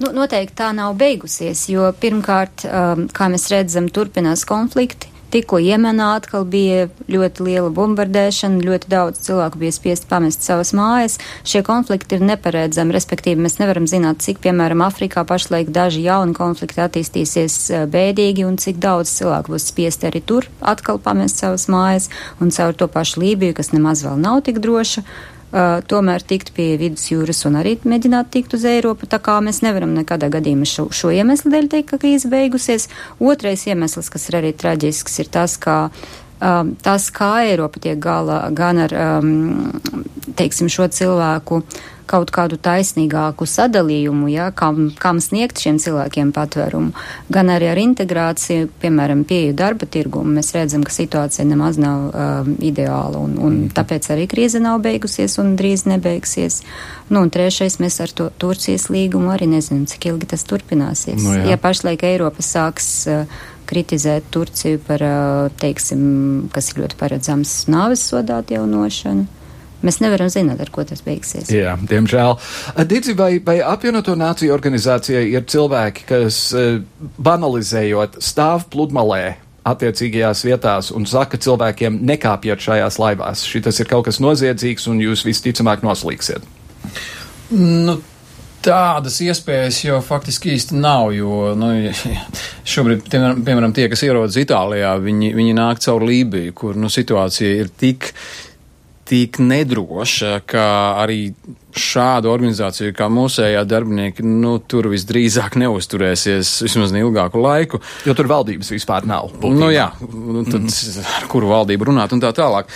Nu, 0.00 0.14
noteikti 0.16 0.56
tā 0.56 0.70
nav 0.72 0.94
beigusies, 1.00 1.66
jo 1.68 1.90
pirmkārt, 2.00 2.64
um, 2.64 3.04
kā 3.12 3.28
mēs 3.28 3.50
redzam, 3.52 3.90
turpinās 3.92 4.46
konflikti. 4.48 5.10
Tikko 5.30 5.60
Jemenā 5.62 6.08
atkal 6.18 6.42
bija 6.50 6.88
ļoti 7.06 7.44
liela 7.46 7.70
bombardēšana, 7.74 8.64
ļoti 8.66 8.90
daudz 8.90 9.20
cilvēku 9.28 9.60
bija 9.62 9.76
spiest 9.76 10.08
pamest 10.10 10.42
savas 10.42 10.72
mājas. 10.74 11.20
Šie 11.46 11.62
konflikti 11.66 12.18
ir 12.18 12.24
neparedzami, 12.26 12.94
respektīvi 12.96 13.38
mēs 13.44 13.60
nevaram 13.60 13.86
zināt, 13.90 14.24
cik, 14.24 14.42
piemēram, 14.42 14.82
Afrikā 14.82 15.22
pašlaik 15.28 15.70
daži 15.70 16.02
jauni 16.08 16.34
konflikti 16.34 16.82
attīstīsies 16.82 17.58
uh, 17.70 17.86
bēdīgi 17.90 18.46
un 18.48 18.58
cik 18.58 18.82
daudz 18.82 19.14
cilvēku 19.20 19.54
būs 19.54 19.70
spiesti 19.70 20.10
arī 20.10 20.24
tur 20.26 20.50
atkal 20.60 20.98
pamest 20.98 21.38
savas 21.38 21.68
mājas 21.70 22.10
un 22.42 22.50
caur 22.50 22.74
to 22.74 22.90
pašu 22.90 23.22
Lībiju, 23.22 23.54
kas 23.54 23.70
nemaz 23.76 24.02
vēl 24.06 24.18
nav 24.18 24.42
tik 24.48 24.58
droša 24.64 25.06
uh, 25.52 25.80
tomēr 25.86 26.24
tikt 26.26 26.52
pie 26.56 26.72
vidusjūras 26.80 27.44
un 27.48 27.58
arī 27.60 27.76
mēģināt 27.84 28.30
tikt 28.34 28.56
uz 28.58 28.64
Eiropu. 28.68 29.08
Tā 29.10 29.20
kā 29.22 29.38
mēs 29.44 29.62
nevaram 29.66 29.92
nekādā 29.96 30.30
gadījumā 30.32 30.68
šo, 30.68 30.88
šo 30.94 31.12
iemeslu 31.14 31.52
dēļ 31.52 31.70
teikt, 31.74 31.90
ka 31.92 32.00
krīze 32.02 32.30
beigusies. 32.32 32.88
Otrais 33.20 33.66
iemesls, 33.68 34.10
kas 34.12 34.28
ir 34.30 34.40
arī 34.40 34.54
traģisks, 34.56 35.20
ir 35.22 35.30
tas, 35.32 35.56
ka 35.60 35.76
um, 36.40 36.74
tas, 36.82 37.10
kā 37.14 37.32
Eiropa 37.48 37.82
tiek 37.82 37.98
galā 38.02 38.42
gan 38.56 38.84
ar, 38.86 38.96
um, 39.20 39.70
teiksim, 40.38 40.70
šo 40.72 40.88
cilvēku 40.92 41.62
kaut 42.10 42.32
kādu 42.34 42.58
taisnīgāku 42.60 43.46
sadalījumu, 43.48 44.28
ja, 44.32 44.48
kam, 44.56 44.90
kam 44.98 45.20
sniegt 45.22 45.60
šiem 45.62 45.78
cilvēkiem 45.82 46.32
patvērumu, 46.34 46.90
gan 47.32 47.52
arī 47.54 47.70
ar 47.70 47.80
integrāciju, 47.80 48.70
piemēram, 48.82 49.22
pieeju 49.28 49.54
darba 49.58 49.86
tirgumu. 49.86 50.34
Mēs 50.38 50.52
redzam, 50.56 50.84
ka 50.86 50.94
situācija 50.94 51.46
nemaz 51.48 51.78
nav 51.80 52.08
uh, 52.10 52.50
ideāla, 52.58 53.20
un, 53.20 53.36
un 53.38 53.52
mhm. 53.52 53.70
tāpēc 53.78 54.10
arī 54.14 54.26
krīze 54.30 54.62
nav 54.62 54.82
beigusies 54.84 55.38
un 55.42 55.54
drīz 55.60 55.86
nebeigsies. 55.90 56.60
Nu, 57.10 57.24
un 57.24 57.32
trešais, 57.34 57.80
mēs 57.82 58.00
ar 58.02 58.12
to 58.14 58.28
Turcijas 58.38 58.88
līgumu 58.92 59.32
arī 59.34 59.48
nezinām, 59.50 59.86
cik 59.90 60.10
ilgi 60.12 60.30
tas 60.34 60.46
turpināsies. 60.46 61.18
No, 61.22 61.32
nu 61.32 61.40
jā. 61.40 61.48
ja 61.54 61.58
pašlaik 61.60 62.04
Eiropa 62.06 62.44
sāks 62.46 62.92
uh, 63.10 63.42
kritizēt 63.70 64.30
Turciju 64.34 64.82
par, 64.86 65.02
uh, 65.02 65.58
teiksim, 65.62 66.00
kas 66.54 66.72
ir 66.72 66.84
ļoti 66.84 66.98
paredzams 66.98 67.60
nāves 67.70 68.08
sodā 68.10 68.42
atjaunošanu 68.42 69.39
Mēs 69.86 70.00
nevaram 70.04 70.28
zināt, 70.32 70.60
ar 70.60 70.70
ko 70.72 70.84
tas 70.84 71.00
beigsies. 71.04 71.48
Jā, 71.54 71.76
diemžēl. 71.88 72.34
Dīdzi, 72.90 73.14
vai, 73.16 73.30
vai 73.44 73.60
apvienoto 73.64 74.16
nāciju 74.18 74.52
organizācijai 74.52 75.24
ir 75.32 75.46
cilvēki, 75.48 76.04
kas 76.10 76.42
banalizējot 77.30 78.20
stāv 78.24 78.68
pludmalē 78.72 79.24
attiecīgajās 79.70 80.44
vietās 80.46 80.92
un 80.96 81.08
saka 81.08 81.40
cilvēkiem 81.40 82.00
nekāpiet 82.12 82.62
šajās 82.64 83.00
laivās. 83.00 83.44
Šis 83.48 83.82
ir 83.82 83.90
kaut 83.90 84.06
kas 84.08 84.20
noziedzīgs 84.22 84.88
un 84.92 85.02
jūs 85.04 85.24
visticamāk 85.28 85.84
noslīksiet. 85.86 86.46
Nu, 87.56 88.00
Tādas 88.60 89.14
iespējas 89.24 89.78
jau 89.86 90.02
faktiski 90.04 90.50
īsti 90.52 90.76
nav, 90.76 91.14
jo 91.16 91.54
nu, 91.56 91.70
šobrīd, 92.72 93.06
piemēram, 93.08 93.72
tie, 93.72 93.86
kas 93.88 94.02
ierodas 94.04 94.36
Itālijā, 94.36 94.90
viņi, 95.00 95.30
viņi 95.32 95.54
nāk 95.56 95.80
caur 95.80 96.04
Lībiju, 96.04 96.52
kur 96.58 96.76
nu, 96.76 96.90
situācija 96.92 97.54
ir 97.62 97.70
tik 97.80 98.10
tik 99.10 99.40
nedroša, 99.42 100.38
ka 100.46 100.64
arī 101.02 101.32
šādu 101.74 102.30
organizāciju 102.30 102.94
kā 102.94 103.08
mūsējā 103.10 103.64
darbinieki, 103.66 104.22
nu, 104.26 104.56
tur 104.70 104.90
visdrīzāk 104.92 105.58
neusturēsies 105.58 106.52
vismaz 106.66 106.94
ilgāku 106.94 107.42
laiku. 107.42 107.82
Jo 108.06 108.14
tur 108.18 108.30
valdības 108.30 108.70
vispār 108.74 109.06
nav. 109.10 109.32
Būtībā. 109.34 109.58
Nu 109.58 109.70
jā, 109.74 109.90
nu, 110.00 110.44
tad 110.46 110.62
mm 110.62 110.70
-hmm. 110.70 111.12
ar 111.18 111.28
kuru 111.30 111.50
valdību 111.50 111.90
runāt 111.90 112.14
un 112.14 112.22
tā 112.22 112.32
tālāk. 112.34 112.70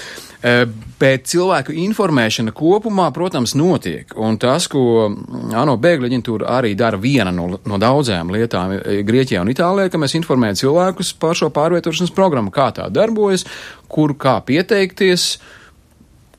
E, 0.44 0.66
bet 1.00 1.26
cilvēku 1.30 1.72
informēšana 1.72 2.52
kopumā, 2.52 3.10
protams, 3.12 3.54
notiek. 3.54 4.12
Un 4.16 4.38
tas, 4.38 4.66
ko 4.68 5.14
ANO 5.54 5.76
bēgļu 5.76 6.10
aģentūra 6.10 6.46
arī 6.58 6.74
dara, 6.74 6.96
viena 6.96 7.30
no, 7.30 7.58
no 7.64 7.78
daudzajām 7.78 8.30
lietām 8.30 8.72
e, 8.72 9.02
Grieķijā 9.02 9.40
un 9.40 9.48
Itālijā, 9.48 9.90
ka 9.90 9.98
mēs 9.98 10.14
informējam 10.14 10.54
cilvēkus 10.54 11.14
par 11.18 11.34
šo 11.34 11.50
pārvietošanas 11.50 12.14
programmu, 12.14 12.50
kā 12.50 12.72
tā 12.74 12.90
darbojas, 12.90 13.46
kur 13.88 14.14
kā 14.14 14.40
pieteikties. 14.40 15.38
Uh, 15.38 15.63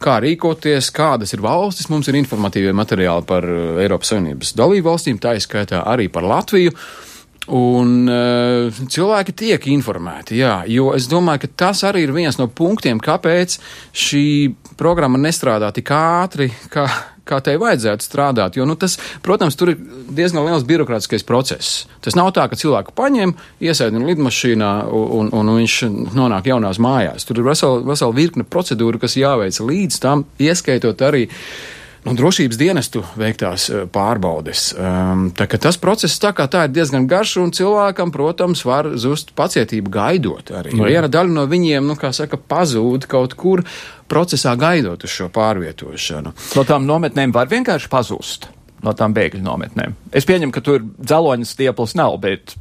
kā 0.06 0.20
rīkoties, 0.24 0.92
kādas 0.96 1.34
ir 1.36 1.44
valstis. 1.46 1.90
Mums 1.92 2.10
ir 2.12 2.20
informatīvie 2.22 2.76
materiāli 2.78 3.26
par 3.28 3.48
uh, 3.50 3.82
Eiropas 3.84 4.14
Savienības 4.14 4.54
dalību 4.58 4.92
valstīm, 4.92 5.20
tā 5.22 5.36
izskaitā 5.40 5.84
arī 5.90 6.08
par 6.14 6.28
Latviju. 6.30 6.76
Un 7.56 8.08
uh, 8.10 8.78
cilvēki 8.90 9.36
tiek 9.38 9.68
informēti, 9.70 10.40
jā, 10.40 10.64
jo 10.72 10.90
es 10.98 11.06
domāju, 11.12 11.44
ka 11.44 11.52
tas 11.66 11.84
arī 11.86 12.08
ir 12.08 12.14
viens 12.16 12.40
no 12.40 12.48
punktiem, 12.50 12.98
kāpēc 12.98 13.60
šī 13.94 14.26
programma 14.80 15.22
nestrādā 15.22 15.70
tik 15.76 15.92
ātri, 15.94 16.50
kā, 16.74 16.88
kā 17.26 17.40
tai 17.44 17.58
vajadzētu 17.62 18.06
strādāt. 18.06 18.60
Jo, 18.60 18.68
nu, 18.70 18.78
tas, 18.80 18.98
protams, 19.26 19.58
tur 19.60 19.74
ir 19.74 19.80
diezgan 20.16 20.46
liels 20.46 20.66
birokrātiskais 20.68 21.26
process. 21.28 21.86
Tas 22.06 22.18
nav 22.18 22.32
tā, 22.38 22.48
ka 22.52 22.60
cilvēku 22.60 22.96
paņem, 22.98 23.36
iesēdina 23.66 24.10
lidmašīnā 24.12 24.72
un, 24.94 25.32
un, 25.32 25.32
un 25.42 25.54
viņš 25.62 25.78
nonāk 26.16 26.52
jaunās 26.52 26.82
mājās. 26.82 27.26
Tur 27.28 27.42
ir 27.42 27.50
vesela, 27.50 27.82
vesela 27.86 28.16
virkne 28.16 28.46
procedūru, 28.48 29.02
kas 29.02 29.18
jāveic 29.20 29.60
līdz 29.62 30.02
tam, 30.04 30.28
ieskaitot 30.42 31.02
arī 31.06 31.26
nu, 32.06 32.14
drošības 32.18 32.60
dienestu 32.60 33.04
veiktās 33.20 33.68
eh, 33.70 33.84
pārbaudes. 33.92 34.68
Um, 34.78 35.28
tā, 35.36 35.48
tas 35.62 35.80
process 35.82 36.20
tā 36.22 36.32
tā 36.34 36.66
ir 36.68 36.74
diezgan 36.76 37.08
garš, 37.10 37.38
un 37.44 37.54
cilvēkam, 37.56 38.14
protams, 38.16 38.64
var 38.68 38.92
zust 39.02 39.34
pacietība 39.38 39.94
gaidot 39.98 40.52
arī. 40.56 40.76
No, 40.78 40.88
Viena 40.90 41.10
daļa 41.12 41.36
no 41.36 41.46
viņiem, 41.52 41.86
nu, 41.88 41.98
kā 42.00 42.14
saka, 42.16 42.38
pazūd 42.38 43.10
kaut 43.12 43.38
kur 43.40 43.66
procesā 44.12 44.54
gaidot 44.60 45.04
uz 45.04 45.14
šo 45.14 45.32
pārvietošanu. 45.34 46.36
No 46.56 46.68
tām 46.68 46.86
nometnēm 46.90 47.34
var 47.36 47.50
vienkārši 47.52 47.90
pazust. 47.92 48.52
No 48.86 48.94
tām 48.94 49.16
bēgļu 49.16 49.42
nometnēm. 49.42 49.96
Es 50.14 50.28
pieņemu, 50.30 50.54
ka 50.54 50.62
tur 50.62 50.84
dzeloņas 50.86 51.56
stieples 51.58 51.96
nav, 51.98 52.20
bet 52.22 52.54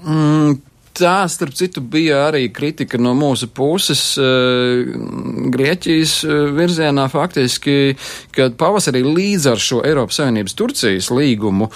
Mm, 0.00 0.56
tā, 0.96 1.16
starp 1.30 1.54
citu, 1.58 1.80
bija 1.80 2.26
arī 2.28 2.46
kritika 2.54 2.98
no 3.00 3.14
mūsu 3.18 3.50
puses 3.54 4.02
uh, 4.20 4.84
Grieķijas 5.54 6.14
uh, 6.26 6.36
virzienā 6.56 7.08
faktiski, 7.12 7.96
kad 8.36 8.58
pavasarī 8.60 9.02
līdz 9.06 9.50
ar 9.52 9.62
šo 9.62 9.82
Eiropas 9.86 10.20
Savienības 10.20 10.56
Turcijas 10.58 11.10
līgumu 11.14 11.70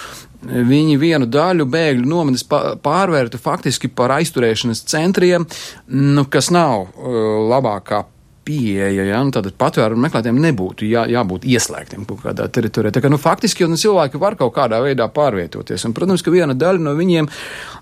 viņi 0.45 0.97
vienu 1.01 1.25
daļu 1.25 1.65
bēgļu 1.73 2.05
nometnes 2.05 2.45
pārvērta 2.85 3.39
faktiski 3.41 3.89
par 3.89 4.13
aizturēšanas 4.19 4.83
centriem, 4.91 5.47
nu, 5.89 6.27
kas 6.29 6.51
nav 6.53 6.85
uh, 6.85 7.23
labākā 7.49 8.03
pieeja, 8.45 9.03
ja, 9.09 9.19
nu, 9.25 9.33
tad 9.33 9.47
patvērumu 9.57 10.05
meklētājiem 10.05 10.37
nebūtu 10.43 10.85
jā, 10.87 11.05
jābūt 11.09 11.47
ieslēgtiem 11.49 12.05
kaut 12.05 12.21
kādā 12.23 12.45
teritorijā. 12.53 12.93
Tā 12.93 13.01
kā, 13.03 13.09
nu, 13.09 13.17
faktiski 13.21 13.65
jau 13.65 13.69
nu, 13.71 13.79
cilvēki 13.79 14.21
var 14.21 14.37
kaut 14.39 14.53
kādā 14.55 14.79
veidā 14.83 15.07
pārvietoties. 15.11 15.87
Un, 15.87 15.95
protams, 15.97 16.21
ka 16.25 16.33
viena 16.33 16.53
daļa 16.57 16.83
no 16.85 16.93
viņiem 16.97 17.29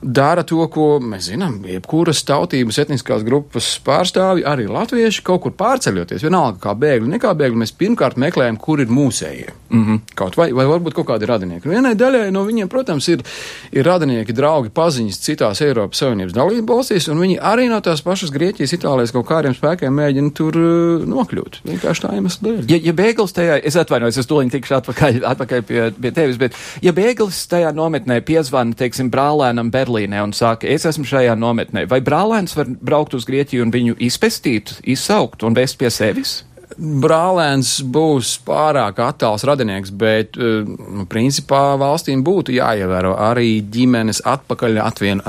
dara 0.01 0.45
to, 0.47 0.61
ko 0.71 0.87
mēs 1.03 1.27
zinām, 1.31 1.59
jebkuras 1.67 2.23
tautības 2.27 2.79
etniskās 2.85 3.25
grupas 3.27 3.73
pārstāvji, 3.83 4.45
arī 4.47 4.69
latvieši 4.71 5.25
kaut 5.27 5.43
kur 5.45 5.55
pārceļoties. 5.59 6.23
Vienalga, 6.23 6.61
kā 6.63 6.75
bēgļi, 6.79 7.11
nekā 7.17 7.35
bēgļi, 7.39 7.61
mēs 7.65 7.75
pirmkārt 7.79 8.19
meklējam, 8.23 8.59
kur 8.61 8.83
ir 8.83 8.91
mūsējie. 8.93 9.51
Mm 9.73 9.85
-hmm. 9.85 9.99
Kaut 10.15 10.37
vai, 10.37 10.51
vai 10.53 10.65
varbūt 10.69 10.95
kaut 10.95 11.07
kādi 11.11 11.27
radinieki. 11.27 11.67
Un 11.67 11.75
vienai 11.75 11.95
daļai 11.97 12.31
no 12.31 12.45
viņiem, 12.45 12.69
protams, 12.69 13.07
ir, 13.07 13.23
ir 13.71 13.85
radinieki, 13.85 14.33
draugi, 14.33 14.69
paziņas 14.69 15.19
citās 15.19 15.61
Eiropas 15.61 15.97
Savienības 15.97 16.33
dalību 16.33 16.75
valstīs, 16.75 17.09
un 17.09 17.19
viņi 17.19 17.39
arī 17.41 17.67
no 17.69 17.79
tās 17.81 18.01
pašas 18.01 18.31
Grieķijas, 18.31 18.73
Itālijas 18.77 19.11
kaut 19.11 19.27
kādiem 19.27 19.55
spēkiem 19.57 19.93
mēģina 19.93 20.31
tur 20.33 20.52
tur 20.53 20.59
uh, 20.61 21.05
nokļūt. 21.09 21.59
Vienkārši 21.67 22.05
tā 22.05 22.13
iemesla 22.17 22.47
dēļ. 22.47 22.61
Ja, 22.71 22.79
ja 22.89 22.95
bēglis 22.97 23.35
tajā, 23.35 23.57
es 23.65 23.77
atvainojos, 23.79 24.21
es 24.21 24.29
tūlīt 24.29 24.53
tikšu 24.53 24.77
atpakaļ, 24.79 25.19
atpakaļ 25.33 25.65
pie, 25.67 25.81
pie 25.97 26.13
tevis, 26.15 26.39
bet 26.41 26.57
ja 26.85 26.93
bēglis 26.95 27.43
tajā 27.51 27.73
nometnē 27.75 28.21
piezvana, 28.25 28.77
teiksim, 28.77 29.11
brālēnam 29.13 29.73
Berlīnē 29.73 30.23
un 30.23 30.33
saka, 30.37 30.69
es 30.69 30.87
esmu 30.89 31.07
šajā 31.09 31.35
nometnē, 31.39 31.87
vai 31.91 32.01
brālēns 32.05 32.57
var 32.59 32.71
braukt 32.79 33.17
uz 33.17 33.27
Grieķiju 33.29 33.67
un 33.67 33.73
viņu 33.73 33.99
izpestīt, 34.07 34.77
izsaukt 34.95 35.45
un 35.47 35.57
vest 35.57 35.79
pie 35.81 35.91
sevis? 35.93 36.41
brālēns 36.77 37.75
būs 37.93 38.37
pārāk 38.45 38.97
attāls 39.03 39.45
radinieks, 39.47 39.91
bet, 39.93 40.37
nu, 40.37 41.05
principā 41.09 41.73
valstīm 41.79 42.23
būtu 42.25 42.55
jāievēro 42.57 43.15
arī 43.21 43.59
ģimenes 43.73 44.23
atpakaļ 44.25 44.79
atvien, 44.83 45.21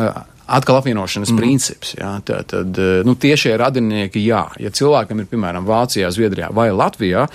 atkal 0.46 0.80
apvienošanas 0.80 1.32
mm. 1.32 1.40
princips. 1.40 1.94
Jā, 1.98 2.16
tā, 2.26 2.40
tad, 2.48 2.78
nu, 3.06 3.14
tiešie 3.20 3.54
radinieki, 3.60 4.22
jā. 4.24 4.44
Ja 4.60 4.72
cilvēkam 4.74 5.22
ir, 5.22 5.30
piemēram, 5.30 5.66
Vācijā, 5.68 6.10
Zviedrijā 6.14 6.50
vai 6.54 6.70
Latvijā 6.74 7.26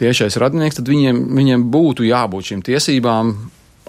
tiešais 0.00 0.38
radinieks, 0.40 0.80
tad 0.80 0.90
viņiem, 0.90 1.22
viņiem 1.38 1.68
būtu 1.72 2.06
jābūt 2.08 2.52
šīm 2.52 2.66
tiesībām 2.66 3.36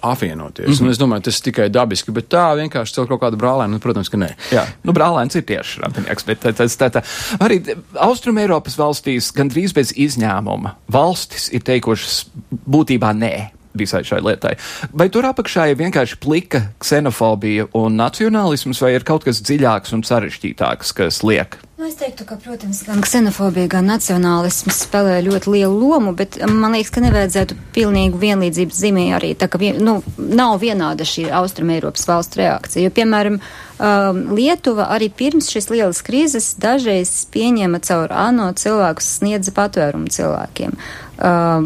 apvienoties. 0.01 0.67
Mm 0.67 0.73
-hmm. 0.73 0.83
Un 0.83 0.89
es 0.89 0.97
domāju, 0.97 1.21
tas 1.21 1.37
ir 1.37 1.43
tikai 1.43 1.69
dabiski, 1.69 2.11
bet 2.11 2.29
tā 2.29 2.55
vienkārši 2.55 2.93
caur 2.95 3.07
kaut 3.07 3.21
kādu 3.21 3.37
brālēnu, 3.37 3.67
nu, 3.67 3.79
protams, 3.79 4.09
ka 4.09 4.17
nē. 4.17 4.29
Jā, 4.51 4.65
nu, 4.83 4.93
brālēns 4.93 5.35
ir 5.35 5.43
tieši 5.43 5.81
radinieks, 5.81 6.25
bet 6.25 6.39
tas 6.39 6.77
tā, 6.77 6.89
tā. 6.89 7.03
Arī 7.39 7.61
Austrum 7.93 8.37
Eiropas 8.37 8.77
valstīs 8.77 9.33
gandrīz 9.33 9.73
bez 9.73 9.91
izņēmuma 9.91 10.75
valstis 10.87 11.49
ir 11.53 11.61
teikušas 11.61 12.25
būtībā 12.69 13.13
nē 13.13 13.58
visai 13.79 14.03
šai 14.07 14.21
lietai. 14.25 14.55
Vai 14.91 15.09
tur 15.13 15.29
apakšā 15.29 15.69
ir 15.71 15.79
vienkārši 15.79 16.19
plika 16.23 16.65
ksenofobija 16.83 17.69
un 17.79 17.97
nacionālisms, 17.99 18.83
vai 18.83 18.95
ir 18.97 19.07
kaut 19.07 19.27
kas 19.27 19.41
dziļāks 19.45 19.95
un 19.97 20.05
sarežģītāks, 20.07 20.95
kas 20.99 21.23
liek 21.25 21.59
Nu, 21.79 21.87
es 21.87 21.95
teiktu, 21.95 22.25
ka, 22.27 22.35
protams, 22.43 22.81
gan 22.83 22.99
ksenofobija, 22.99 23.69
gan 23.71 23.85
nacionālisms 23.87 24.81
spēlē 24.83 25.21
ļoti 25.23 25.53
lielu 25.53 25.77
lomu, 25.79 26.11
bet 26.11 26.35
man 26.43 26.75
liekas, 26.75 26.91
ka 26.91 26.99
nevajadzētu 27.05 27.55
pilnīgu 27.71 28.19
vienlīdzības 28.19 28.81
zīmē 28.83 29.05
arī 29.15 29.29
tā, 29.39 29.47
ka 29.47 29.61
vien, 29.61 29.79
nu, 29.87 29.93
nav 30.17 30.57
vienāda 30.59 31.07
šī 31.07 31.29
Austrum 31.39 31.71
Eiropas 31.71 32.03
valstu 32.09 32.41
reakcija. 32.41 32.83
Jo, 32.83 32.91
piemēram, 32.99 33.39
um, 33.39 34.19
Lietuva 34.35 34.89
arī 34.91 35.07
pirms 35.07 35.47
šīs 35.53 35.71
lielas 35.71 36.03
krīzes 36.03 36.57
dažreiz 36.59 37.13
pieņēma 37.31 37.79
caur 37.87 38.11
ANO 38.27 38.51
cilvēkus 38.59 39.13
sniedza 39.21 39.55
patvērumu 39.55 40.11
cilvēkiem. 40.11 40.75
Uh, 40.75 41.08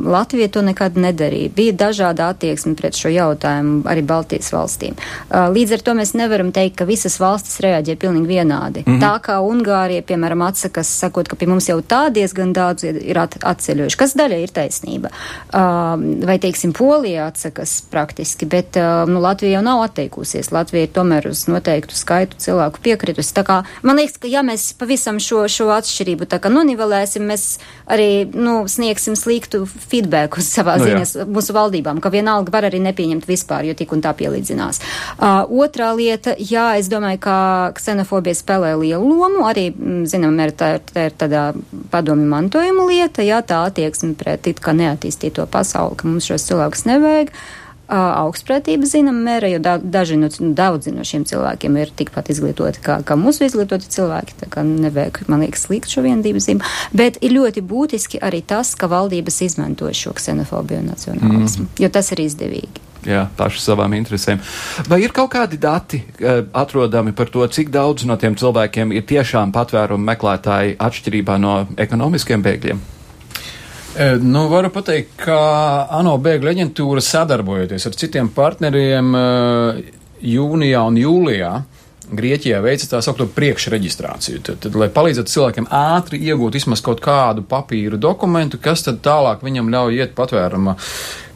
Latvija 0.05 0.47
to 0.47 0.61
nekad 0.65 0.97
nedarīja. 0.97 1.51
Bija 1.55 1.73
dažāda 1.77 2.31
attieksme 2.33 2.73
pret 2.75 2.97
šo 2.97 3.11
jautājumu 3.13 3.83
arī 3.89 4.01
Baltijas 4.01 4.49
valstīm. 4.53 4.95
Uh, 4.97 5.51
līdz 5.53 5.75
ar 5.77 5.83
to 5.85 5.93
mēs 5.99 6.13
nevaram 6.17 6.49
teikt, 6.55 6.79
ka 6.79 6.87
visas 6.89 7.19
valstis 7.21 7.59
reaģē 7.61 7.95
pilnīgi 8.01 8.27
vienādi. 8.27 8.83
Mm 8.85 8.95
-hmm. 8.95 9.01
Tā 9.03 9.19
kā 9.21 9.37
Ungārija, 9.45 10.01
piemēram, 10.01 10.41
atsakas, 10.47 10.89
sakot, 10.99 11.27
ka 11.27 11.35
pie 11.35 11.47
mums 11.47 11.69
jau 11.69 11.81
tā 11.81 12.09
diezgan 12.09 12.53
daudz 12.53 12.83
ir 12.83 13.19
at 13.19 13.37
atceļojuši, 13.41 13.97
kas 13.97 14.15
daļai 14.15 14.41
ir 14.43 14.49
taisnība. 14.49 15.09
Uh, 15.53 16.25
vai, 16.25 16.39
teiksim, 16.39 16.73
Polija 16.73 17.25
atsakas 17.25 17.81
praktiski, 17.91 18.45
bet 18.45 18.75
uh, 18.75 19.09
nu, 19.09 19.21
Latvija 19.21 19.53
jau 19.53 19.63
nav 19.63 19.81
atteikusies. 19.81 20.51
Latvija 20.51 20.83
ir 20.83 20.89
tomēr 20.89 21.29
uz 21.29 21.47
noteiktu 21.47 21.95
skaitu 21.95 22.37
cilvēku 22.37 22.79
piekritusi. 22.81 23.33
Tā 23.33 23.43
kā 23.43 23.63
man 23.81 23.95
liekas, 23.95 24.17
ka 24.17 24.27
ja 24.27 24.41
mēs 24.41 24.73
pavisam 24.73 25.19
šo, 25.19 25.47
šo 25.47 25.69
atšķirību 25.69 26.25
tā 26.25 26.39
kā 26.39 26.49
nonivelēsim, 26.49 27.23
mēs 27.27 27.59
arī 27.85 28.25
nu, 28.33 28.67
sniegsim 28.67 29.15
slīgu 29.15 29.42
sliktu 29.43 29.65
feedback 29.65 30.37
uz 30.37 30.47
savā 30.47 30.77
nu, 30.77 30.85
ziņas 30.87 31.15
jā. 31.15 31.25
mūsu 31.27 31.53
valdībām, 31.53 31.99
ka 32.01 32.09
vienalga 32.09 32.51
var 32.51 32.67
arī 32.69 32.79
nepieņemt 32.83 33.27
vispār, 33.27 33.65
jo 33.67 33.73
tik 33.75 33.91
un 33.91 34.01
tā 34.01 34.13
pielīdzinās. 34.13 34.81
Uh, 35.17 35.43
otrā 35.63 35.93
lieta, 35.95 36.35
jā, 36.37 36.77
es 36.77 36.89
domāju, 36.89 37.19
ka 37.23 37.71
ksenofobija 37.77 38.35
spēlē 38.35 38.75
lielu 38.79 39.03
lomu, 39.03 39.45
arī, 39.47 39.71
mm, 39.73 40.05
zinām, 40.09 40.39
ir 40.39 40.53
tā, 40.55 40.79
tā 40.79 41.09
ir 41.09 41.17
tādā 41.17 41.53
padomi 41.91 42.25
mantojuma 42.27 42.87
lieta, 42.89 43.23
jā, 43.23 43.41
tā 43.41 43.65
attieksme 43.67 44.15
pret 44.15 44.47
it 44.47 44.59
kā 44.63 44.73
neattīstīto 44.73 45.45
pasauli, 45.47 45.97
ka 45.97 46.07
mums 46.07 46.29
šos 46.29 46.47
cilvēkus 46.49 46.87
nevajag. 46.89 47.33
Uh, 47.33 47.62
augstprātība 47.93 48.87
zinām 48.89 49.19
mēra, 49.25 49.49
jo 49.53 49.59
da, 49.63 49.77
daži 49.77 50.17
no, 50.19 50.29
daudzi 50.29 50.93
no 50.95 51.05
šiem 51.07 51.25
cilvēkiem 51.29 51.77
ir 51.81 51.91
tikpat 51.97 52.31
izglītoti 52.33 52.83
kā, 52.83 52.99
kā 53.05 53.17
mūsu 53.19 53.47
izglītoti 53.47 53.91
cilvēki, 53.93 54.37
tā 54.43 54.49
kā 54.53 54.65
nevajag, 54.67 55.23
man 55.31 55.45
liekas, 55.45 55.67
slikt 55.67 55.91
šo 55.93 56.05
viendību 56.05 56.41
zīmu, 56.43 56.71
bet 56.95 57.19
ir 57.23 57.35
ļoti 57.37 57.65
būtiski 57.65 58.21
arī 58.23 58.43
tas, 58.45 58.73
ka 58.79 58.89
valdības 58.91 59.43
izmanto 59.47 59.91
šo 59.93 60.15
ksenofobiju 60.17 60.83
un 60.83 60.89
nacionālismu, 60.93 61.67
mm. 61.67 61.83
jo 61.83 61.93
tas 61.93 62.11
ir 62.15 62.25
izdevīgi. 62.25 62.89
Jā, 63.03 63.25
paši 63.35 63.59
savām 63.59 63.91
interesēm. 63.97 64.39
Vai 64.87 65.01
ir 65.03 65.11
kaut 65.15 65.33
kādi 65.33 65.59
dati 65.59 65.99
atrodami 66.55 67.11
par 67.15 67.31
to, 67.33 67.43
cik 67.51 67.71
daudz 67.73 68.07
no 68.07 68.15
tiem 68.19 68.37
cilvēkiem 68.39 68.95
ir 68.95 69.03
tiešām 69.09 69.51
patvērumu 69.55 70.07
meklētāji 70.07 70.77
atšķirībā 70.79 71.35
no 71.43 71.57
ekonomiskiem 71.75 72.45
bēgļiem? 72.45 72.83
E, 73.93 74.15
nu, 74.21 74.47
varu 74.49 74.71
pateikt, 74.73 75.11
ka 75.21 75.37
ANO 75.93 76.15
bēgļu 76.21 76.49
aģentūra 76.49 77.01
sadarbojoties 77.05 77.85
ar 77.85 77.97
citiem 77.97 78.31
partneriem 78.33 79.11
e, 79.13 79.27
jūnijā 80.33 80.81
un 80.89 80.97
jūlijā 80.97 81.53
Grieķijā 82.13 82.57
veica 82.61 82.87
tā 82.89 82.99
saucamo 83.01 83.31
priekšreģistrāciju. 83.33 84.41
Tad, 84.45 84.57
tad, 84.65 84.75
lai 84.77 84.89
palīdzētu 84.93 85.31
cilvēkiem 85.31 85.69
ātri 85.73 86.19
iegūt 86.27 86.57
vismaz 86.57 86.81
kaut 86.83 86.99
kādu 87.01 87.45
papīru 87.47 87.97
dokumentu, 88.01 88.59
kas 88.61 88.83
tad 88.85 88.99
tālāk 89.05 89.45
viņam 89.45 89.71
ļauj 89.73 90.01
iet 90.01 90.17
patvēruma 90.17 90.75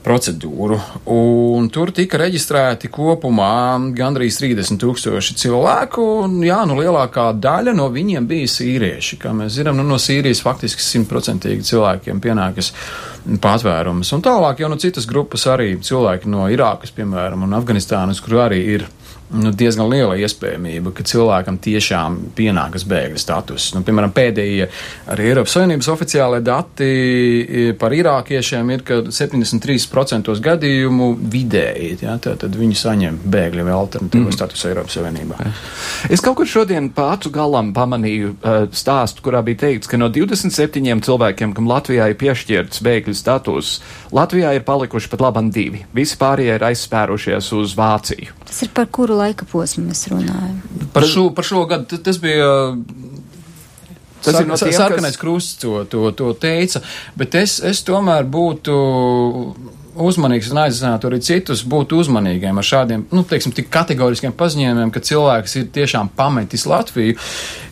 procedūru. 0.05 0.77
Un 1.13 1.67
tur 1.73 1.91
tika 1.95 2.19
reģistrēti 2.21 2.89
kopumā 2.93 3.77
gandrīz 3.97 4.39
30 4.41 4.79
tūkstoši 4.81 5.37
cilvēku, 5.41 6.05
un 6.25 6.37
jā, 6.45 6.59
nu 6.69 6.77
lielākā 6.79 7.29
daļa 7.43 7.75
no 7.77 7.89
viņiem 7.93 8.27
bija 8.29 8.49
sīrieši. 8.51 9.19
Kā 9.21 9.33
mēs 9.37 9.57
zinām, 9.57 9.79
nu, 9.79 9.87
no 9.87 9.99
Sīrijas 10.01 10.43
faktiski 10.45 10.85
simtprocentīgi 10.85 11.67
cilvēkiem 11.71 12.21
pienākas 12.23 12.71
patvērums. 13.43 14.13
Un 14.15 14.23
tālāk 14.25 14.63
jau 14.63 14.71
no 14.71 14.79
citas 14.81 15.09
grupas 15.09 15.47
arī 15.51 15.73
cilvēki 15.83 16.31
no 16.31 16.47
Irākas, 16.53 16.93
piemēram, 16.95 17.43
un 17.47 17.57
Afganistānas, 17.57 18.23
kur 18.23 18.41
arī 18.47 18.63
ir 18.77 18.87
nu, 19.35 19.51
diezgan 19.51 19.89
liela 19.91 20.15
iespējamība, 20.19 20.93
ka 20.95 21.05
cilvēkam 21.07 21.59
tiešām 21.63 22.17
pienākas 22.37 22.85
bēgļa 22.87 23.21
status. 23.21 23.69
Nu, 23.75 23.83
piemēram, 23.87 24.13
pēdējie 24.15 24.69
arī 25.13 25.29
Eiropas 25.31 25.57
Savienības 25.57 25.89
oficiālajie 25.91 26.45
dati 26.47 26.89
par 27.79 27.95
irākiešiem 27.95 28.71
ir, 28.75 28.85
ka 28.87 28.99
73% 29.11 30.31
gadījumu 30.47 31.09
vidēji 31.33 31.97
ja, 32.01 32.15
tad 32.21 32.55
viņi 32.55 32.77
saņem 32.77 33.19
bēgļu 33.27 33.67
vai 33.67 33.75
alternatīvo 33.75 34.29
mm. 34.29 34.37
statusu 34.37 34.71
Eiropas 34.71 34.97
Savienībā. 34.97 35.39
Es 36.13 36.23
kaut 36.23 36.39
kur 36.39 36.49
šodien 36.49 36.89
pa 36.95 37.11
acu 37.15 37.31
galam 37.33 37.73
pamanīju 37.75 38.33
uh, 38.35 38.59
stāstu, 38.71 39.23
kurā 39.25 39.43
bija 39.45 39.65
teikts, 39.65 39.89
ka 39.91 39.99
no 39.99 40.09
27 40.13 41.03
cilvēkiem, 41.07 41.55
kam 41.57 41.69
Latvijā 41.69 42.09
ir 42.11 42.19
piešķirts 42.21 42.83
bēgļu 42.85 43.15
status, 43.17 43.77
Latvijā 44.15 44.53
ir 44.55 44.65
palikuši 44.67 45.11
pat 45.11 45.25
labam 45.27 45.51
divi. 45.53 45.83
Visi 45.95 46.17
pārējie 46.19 46.57
ir 46.57 46.67
aizspērušies 46.69 47.51
uz 47.57 47.75
Vāciju. 47.77 48.35
Tas 48.47 48.61
ir 48.63 48.71
par 48.75 48.87
kuru 48.93 49.16
laika 49.17 49.47
posmu 49.49 49.85
mēs 49.87 50.07
runājam? 50.11 50.59
Par 50.93 51.07
šo, 51.07 51.29
par 51.35 51.47
šo 51.47 51.65
gadu 51.69 51.99
tas 52.03 52.19
bija. 52.21 52.75
Tas 54.17 54.33
Sar, 54.33 54.43
ir 54.43 54.49
no 54.49 54.55
tiem, 54.57 54.73
sarkanais 54.73 55.13
kas... 55.13 55.21
krusts 55.21 55.59
to, 55.61 55.83
to, 55.91 56.09
to 56.17 56.31
teica, 56.41 56.81
bet 57.15 57.35
es, 57.37 57.59
es 57.63 57.83
tomēr 57.85 58.25
būtu 58.27 58.73
uzmanīgs 59.97 60.49
un 60.53 60.61
aicinātu 60.61 61.09
arī 61.09 61.19
citus 61.25 61.63
būt 61.67 61.93
uzmanīgiem 61.97 62.57
ar 62.57 62.65
šādiem, 62.65 63.05
nu, 63.13 63.23
teiksim, 63.27 63.53
tik 63.55 63.69
kategoriskiem 63.73 64.33
paziņojumiem, 64.37 64.91
ka 64.93 65.03
cilvēks 65.09 65.57
ir 65.61 65.69
tiešām 65.77 66.11
pametis 66.17 66.67
Latviju. 66.69 67.17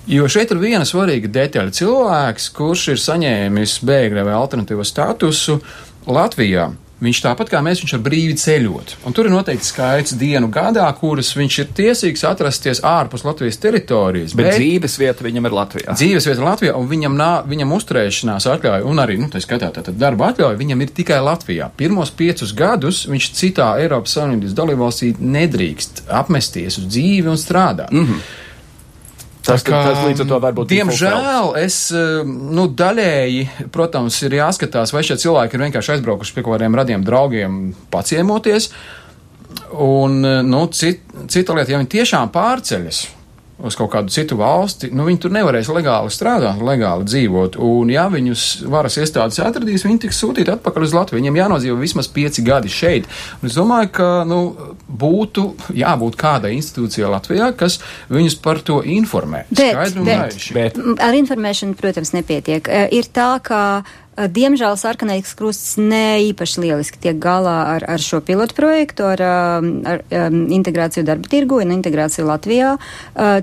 Jo 0.10 0.30
šeit 0.30 0.54
ir 0.54 0.62
viena 0.62 0.86
svarīga 0.86 1.32
detaļa. 1.34 1.74
Cilvēks, 1.74 2.50
kurš 2.56 2.88
ir 2.94 3.02
saņēmis 3.02 3.80
bēgļa 3.86 4.26
vai 4.28 4.36
alternatīvo 4.38 4.86
statusu 4.86 5.60
Latvijā, 6.06 6.70
Viņš 7.04 7.20
tāpat 7.26 7.50
kā 7.52 7.60
mēs, 7.60 7.82
viņš 7.84 7.94
var 7.98 8.04
brīvi 8.06 8.38
ceļot. 8.40 8.94
Un 9.08 9.16
tur 9.16 9.28
ir 9.28 9.34
noteikti 9.34 9.68
skaits 9.68 10.14
dienu 10.16 10.48
gadā, 10.54 10.86
kuras 10.96 11.34
viņš 11.36 11.58
ir 11.60 11.74
tiesīgs 11.76 12.24
atrasties 12.28 12.80
ārpus 12.88 13.26
Latvijas 13.28 13.60
teritorijas. 13.60 14.32
Bet, 14.32 14.48
bet 14.48 14.60
dzīves 14.62 14.96
vieta 15.02 15.26
viņam 15.26 15.50
ir 15.50 15.58
Latvijā. 15.58 15.96
Dzīves 15.98 16.30
vieta 16.30 16.46
Latvijā, 16.46 16.78
un 16.80 16.88
viņam, 16.88 17.18
nā, 17.20 17.30
viņam 17.52 17.76
uzturēšanās 17.76 18.48
atļauja, 18.54 18.88
un 18.88 19.04
arī, 19.04 19.20
nu, 19.20 19.28
tā 19.34 19.44
skatā, 19.44 19.74
tātad 19.76 20.00
darba 20.00 20.32
atļauja, 20.32 20.56
viņam 20.62 20.86
ir 20.86 20.96
tikai 21.02 21.20
Latvijā. 21.26 21.68
Pirmos 21.76 22.16
piecus 22.16 22.56
gadus 22.56 23.04
viņš 23.12 23.30
citā 23.42 23.74
Eiropas 23.84 24.16
Savienības 24.16 24.56
dalībvalstī 24.56 25.12
nedrīkst 25.20 26.06
apmesties 26.08 26.80
uz 26.80 26.88
dzīvi 26.88 27.34
un 27.34 27.42
strādāt. 27.42 27.92
Mm 27.92 28.08
-hmm. 28.08 28.26
Tas, 29.46 29.64
kā, 29.66 29.80
tas 29.86 30.02
līdz 30.08 30.24
ar 30.24 30.30
to 30.30 30.40
varbūt. 30.44 30.72
Diemžēl 30.74 31.52
es, 31.62 31.78
eh, 31.94 32.22
nu, 32.26 32.68
daļēji, 32.82 33.70
protams, 33.74 34.18
ir 34.26 34.38
jāskatās, 34.40 34.94
vai 34.96 35.04
šie 35.06 35.20
cilvēki 35.22 35.58
ir 35.58 35.66
vienkārši 35.68 35.96
aizbraukuši 35.96 36.36
pie 36.36 36.44
kaut 36.46 36.58
kādiem 36.58 36.78
radiem 36.78 37.06
draugiem 37.06 37.60
paciemoties. 37.94 38.72
Un, 39.72 40.26
eh, 40.26 40.42
nu, 40.42 40.66
cit, 40.68 41.06
cita 41.28 41.54
lieta, 41.54 41.72
ja 41.72 41.82
viņi 41.82 41.94
tiešām 42.00 42.34
pārceļas, 42.34 43.06
uz 43.64 43.76
kaut 43.80 43.92
kādu 43.94 44.12
citu 44.12 44.36
valsti, 44.40 44.90
nu, 44.96 45.06
viņi 45.08 45.22
tur 45.24 45.34
nevarēs 45.36 45.70
legāli 45.72 46.12
strādāt, 46.12 46.60
legāli 46.66 47.08
dzīvot. 47.08 47.56
Un, 47.64 47.92
ja 47.94 48.08
viņus 48.12 48.66
varas 48.72 48.98
iestādes 49.00 49.40
atradīs, 49.44 49.86
viņi 49.88 50.02
tiks 50.06 50.20
sūtīti 50.20 50.52
atpakaļ 50.58 50.88
uz 50.88 50.96
Latviju. 50.96 51.22
Viņiem 51.22 51.40
jānodzīvo 51.40 51.78
vismaz 51.80 52.10
pieci 52.12 52.44
gadi 52.46 52.72
šeit. 52.72 53.08
Un 53.40 53.50
es 53.50 53.56
domāju, 53.56 53.92
ka 53.96 54.10
nu, 54.28 54.42
būtu 54.86 55.48
jābūt 55.78 56.20
kādai 56.20 56.56
institūcijai 56.58 57.14
Latvijā, 57.16 57.52
kas 57.56 57.80
viņus 58.12 58.40
par 58.44 58.60
to 58.66 58.82
informē. 58.84 59.46
Bet, 59.56 60.00
bet, 60.04 60.40
bet. 60.56 60.82
Ar 61.00 61.16
informēšanu, 61.16 61.80
protams, 61.80 62.12
nepietiek. 62.18 62.68
Ir 62.96 63.08
tā, 63.16 63.38
ka 63.46 63.62
Diemžēl 64.16 64.78
sarkanais 64.80 65.34
krusts 65.36 65.74
ne 65.76 66.22
īpaši 66.30 66.62
lieliski 66.64 67.00
tiek 67.04 67.18
galā 67.20 67.56
ar, 67.74 67.86
ar 67.96 68.00
šo 68.00 68.22
pilotu 68.24 68.56
projektu, 68.56 69.04
ar, 69.12 69.20
ar, 69.20 70.04
ar 70.08 70.32
integrāciju 70.32 71.04
darba 71.04 71.28
tirgu 71.28 71.60
un 71.60 71.74
integrāciju 71.76 72.24
Latvijā. 72.30 72.76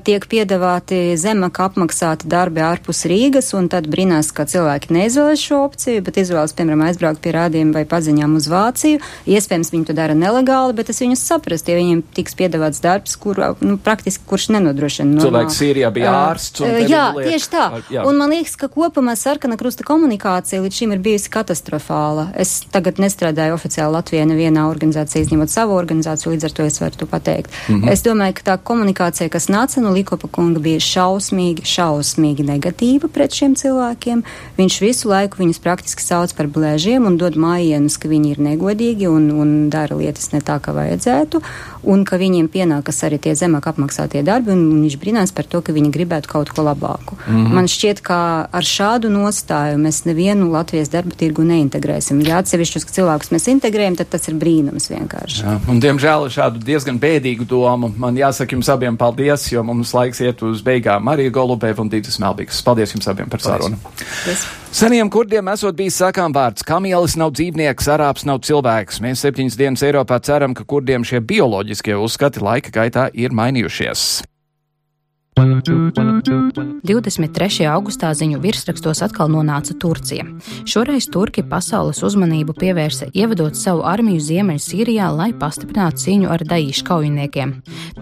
Tiek 0.06 0.24
piedāvāti 0.32 1.12
zemak 1.20 1.60
apmaksāti 1.66 2.30
darbi 2.32 2.64
ārpus 2.64 3.04
Rīgas, 3.10 3.52
un 3.58 3.68
tad 3.72 3.90
brīnās, 3.92 4.30
ka 4.32 4.46
cilvēki 4.48 4.94
neizvēlas 4.96 5.44
šo 5.44 5.60
opciju, 5.66 6.04
bet 6.06 6.22
izvēlas, 6.22 6.56
piemēram, 6.56 6.86
aizbraukt 6.88 7.20
pie 7.20 7.34
rādījuma 7.36 7.76
vai 7.76 7.84
paziņām 7.92 8.38
uz 8.40 8.48
Vāciju. 8.48 9.02
Iespējams, 9.28 9.72
viņi 9.76 9.90
to 9.90 9.98
dara 9.98 10.16
nelegāli, 10.16 10.76
bet 10.78 10.88
es 10.94 11.02
viņus 11.04 11.26
saprastu, 11.28 11.74
ja 11.74 11.82
viņiem 11.82 12.00
tiks 12.16 12.38
piedāvāts 12.38 12.80
darbs, 12.80 13.18
kur, 13.20 13.42
nu, 13.60 13.76
praktiski 13.76 14.24
kurš 14.28 14.48
nenodrošina. 14.56 15.20
Cilvēks 15.20 15.60
Sīrijā 15.60 15.92
bija 15.92 16.16
ārsts. 16.30 16.64
Jā, 16.88 17.04
tieši 17.18 17.52
tā. 17.52 17.68
Jā. 17.92 18.08
Un 18.08 18.16
man 18.20 18.32
liekas, 18.32 18.56
ka 18.56 18.72
kopumā 18.72 19.18
sarkana 19.20 19.60
krusta 19.60 19.84
komunikācija 19.86 20.61
līdz 20.62 20.78
šim 20.78 20.92
ir 20.94 21.00
bijusi 21.02 21.30
katastrofāla. 21.32 22.28
Es 22.38 22.62
tagad 22.72 23.00
nestrādāju 23.02 23.56
oficiāli 23.56 23.96
Latvijā 23.96 24.26
nevienā 24.28 24.66
organizācijā, 24.70 25.24
izņemot 25.26 25.52
savu 25.52 25.76
organizāciju, 25.76 26.34
līdz 26.34 26.48
ar 26.48 26.54
to 26.56 26.66
es 26.68 26.80
varu 26.80 26.96
to 26.96 27.06
pateikt. 27.06 27.50
Mm 27.68 27.80
-hmm. 27.80 27.92
Es 27.92 28.02
domāju, 28.02 28.32
ka 28.32 28.42
tā 28.52 28.56
komunikācija, 28.58 29.28
kas 29.28 29.48
nāca 29.48 29.80
no 29.80 29.90
Likopa 29.90 30.28
kunga, 30.28 30.60
bija 30.60 30.78
šausmīgi, 30.78 31.62
šausmīgi 31.64 32.46
negatīva 32.46 33.08
pret 33.08 33.32
šiem 33.32 33.54
cilvēkiem. 33.54 34.22
Viņš 34.58 34.80
visu 34.80 35.08
laiku 35.08 35.42
viņus 35.42 35.58
praktiski 35.58 36.02
sauc 36.02 36.32
par 36.32 36.46
blēžiem 36.46 37.06
un 37.06 37.16
dod 37.16 37.36
mājienus, 37.36 37.98
ka 37.98 38.08
viņi 38.08 38.30
ir 38.30 38.38
negodīgi 38.38 39.08
un, 39.08 39.30
un 39.30 39.70
dara 39.70 39.96
lietas 39.96 40.32
ne 40.32 40.40
tā, 40.40 40.60
kā 40.60 40.72
vajadzētu, 40.72 41.42
un 41.82 42.04
ka 42.04 42.16
viņiem 42.16 42.48
pienākas 42.48 43.02
arī 43.06 43.18
tie 43.18 43.34
zemāk 43.34 43.66
apmaksātie 43.66 44.22
darbi, 44.22 44.52
un 44.54 44.82
viņš 44.84 44.98
brīnās 45.02 45.34
par 45.34 45.44
to, 45.44 45.60
ka 45.60 45.74
viņi 45.74 45.90
gribētu 45.90 46.28
kaut 46.28 46.50
ko 46.54 46.62
labāku. 46.62 47.16
Mm 47.26 47.36
-hmm. 47.36 47.54
Man 47.54 47.68
šķiet, 47.68 48.00
ka 48.00 48.48
ar 48.52 48.62
šādu 48.62 49.10
nostāju 49.10 49.78
mēs 49.78 50.04
nevienu 50.06 50.51
Latvijas 50.52 50.90
darba 50.92 51.16
tirgu 51.18 51.44
neintegrēsim. 51.48 52.20
Ja 52.26 52.40
atsevišķus 52.42 52.86
cilvēkus 52.92 53.32
mēs 53.34 53.48
integrējam, 53.52 53.96
tad 53.98 54.12
tas 54.12 54.28
ir 54.30 54.38
brīnums 54.40 54.90
vienkārši. 54.92 55.42
Jā, 55.44 55.56
un, 55.72 55.80
diemžēl 55.82 56.28
šādu 56.32 56.62
diezgan 56.66 57.00
bēdīgu 57.02 57.46
domu 57.48 57.92
man 58.00 58.18
jāsaka 58.18 58.56
jums 58.56 58.70
abiem 58.72 58.98
paldies, 59.00 59.48
jo 59.52 59.64
mums 59.66 59.94
laiks 59.96 60.22
iet 60.24 60.42
uz 60.46 60.64
beigām. 60.64 61.04
Marija 61.08 61.32
Golubēva 61.34 61.84
un 61.84 61.92
Dītas 61.92 62.20
Melbīgas. 62.22 62.62
Paldies 62.66 62.94
jums 62.96 63.08
abiem 63.10 63.30
par 63.32 63.44
sarunu. 63.44 63.80
Seniem 64.72 65.10
kurdiem 65.12 65.50
esot 65.52 65.76
bijis 65.76 65.98
sakām 66.00 66.32
vārds, 66.32 66.64
kamielis 66.64 67.18
nav 67.20 67.34
dzīvnieks, 67.36 67.90
arābs 67.92 68.24
nav 68.28 68.40
cilvēks. 68.46 69.02
Mēs 69.04 69.26
septiņas 69.26 69.58
dienas 69.60 69.84
Eiropā 69.84 70.16
ceram, 70.24 70.56
ka 70.56 70.64
kurdiem 70.64 71.04
šie 71.04 71.20
bioloģiskie 71.20 71.98
uzskati 72.00 72.40
laika 72.40 72.72
gaitā 72.72 73.10
ir 73.12 73.36
mainījušies. 73.36 74.22
23. 75.32 77.64
augustā 77.64 78.10
ziņu 78.12 78.36
virsrakstos 78.42 79.00
atkal 79.06 79.30
nonāca 79.32 79.72
Turcija. 79.80 80.26
Šoreiz 80.68 81.06
Turki 81.08 81.40
pasaules 81.48 82.02
uzmanību 82.04 82.52
pievērsa 82.58 83.08
ievedot 83.16 83.56
savu 83.56 83.80
armiju 83.88 84.20
Ziemeļsīrijā, 84.20 85.08
lai 85.16 85.30
pastiprinātu 85.32 86.04
cīņu 86.04 86.28
ar 86.34 86.44
daīšu 86.52 86.84
kaujiniekiem. 86.84 87.54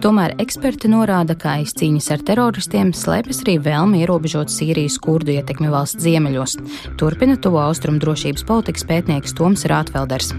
Tomēr 0.03 0.35
eksperti 0.43 0.91
norāda, 0.91 1.39
ka 1.39 1.55
aiz 1.61 1.71
cīņas 1.79 2.11
ar 2.17 2.27
teroristiem 2.27 2.91
slēpjas 2.91 3.39
arī 3.45 3.55
vēlme 3.63 4.03
ierobežot 4.03 4.51
Sīrijas 4.51 4.99
kurdu 4.99 5.31
ietekmi 5.39 5.71
valsts 5.71 6.03
ziemeļos. 6.03 6.59
Turpina 6.99 7.39
tuvo 7.39 7.63
austrumu 7.63 8.03
drošības 8.03 8.43
politikas 8.43 8.83
pētnieks 8.91 9.39
Toms 9.39 9.63
Rātvelders. 9.71 10.35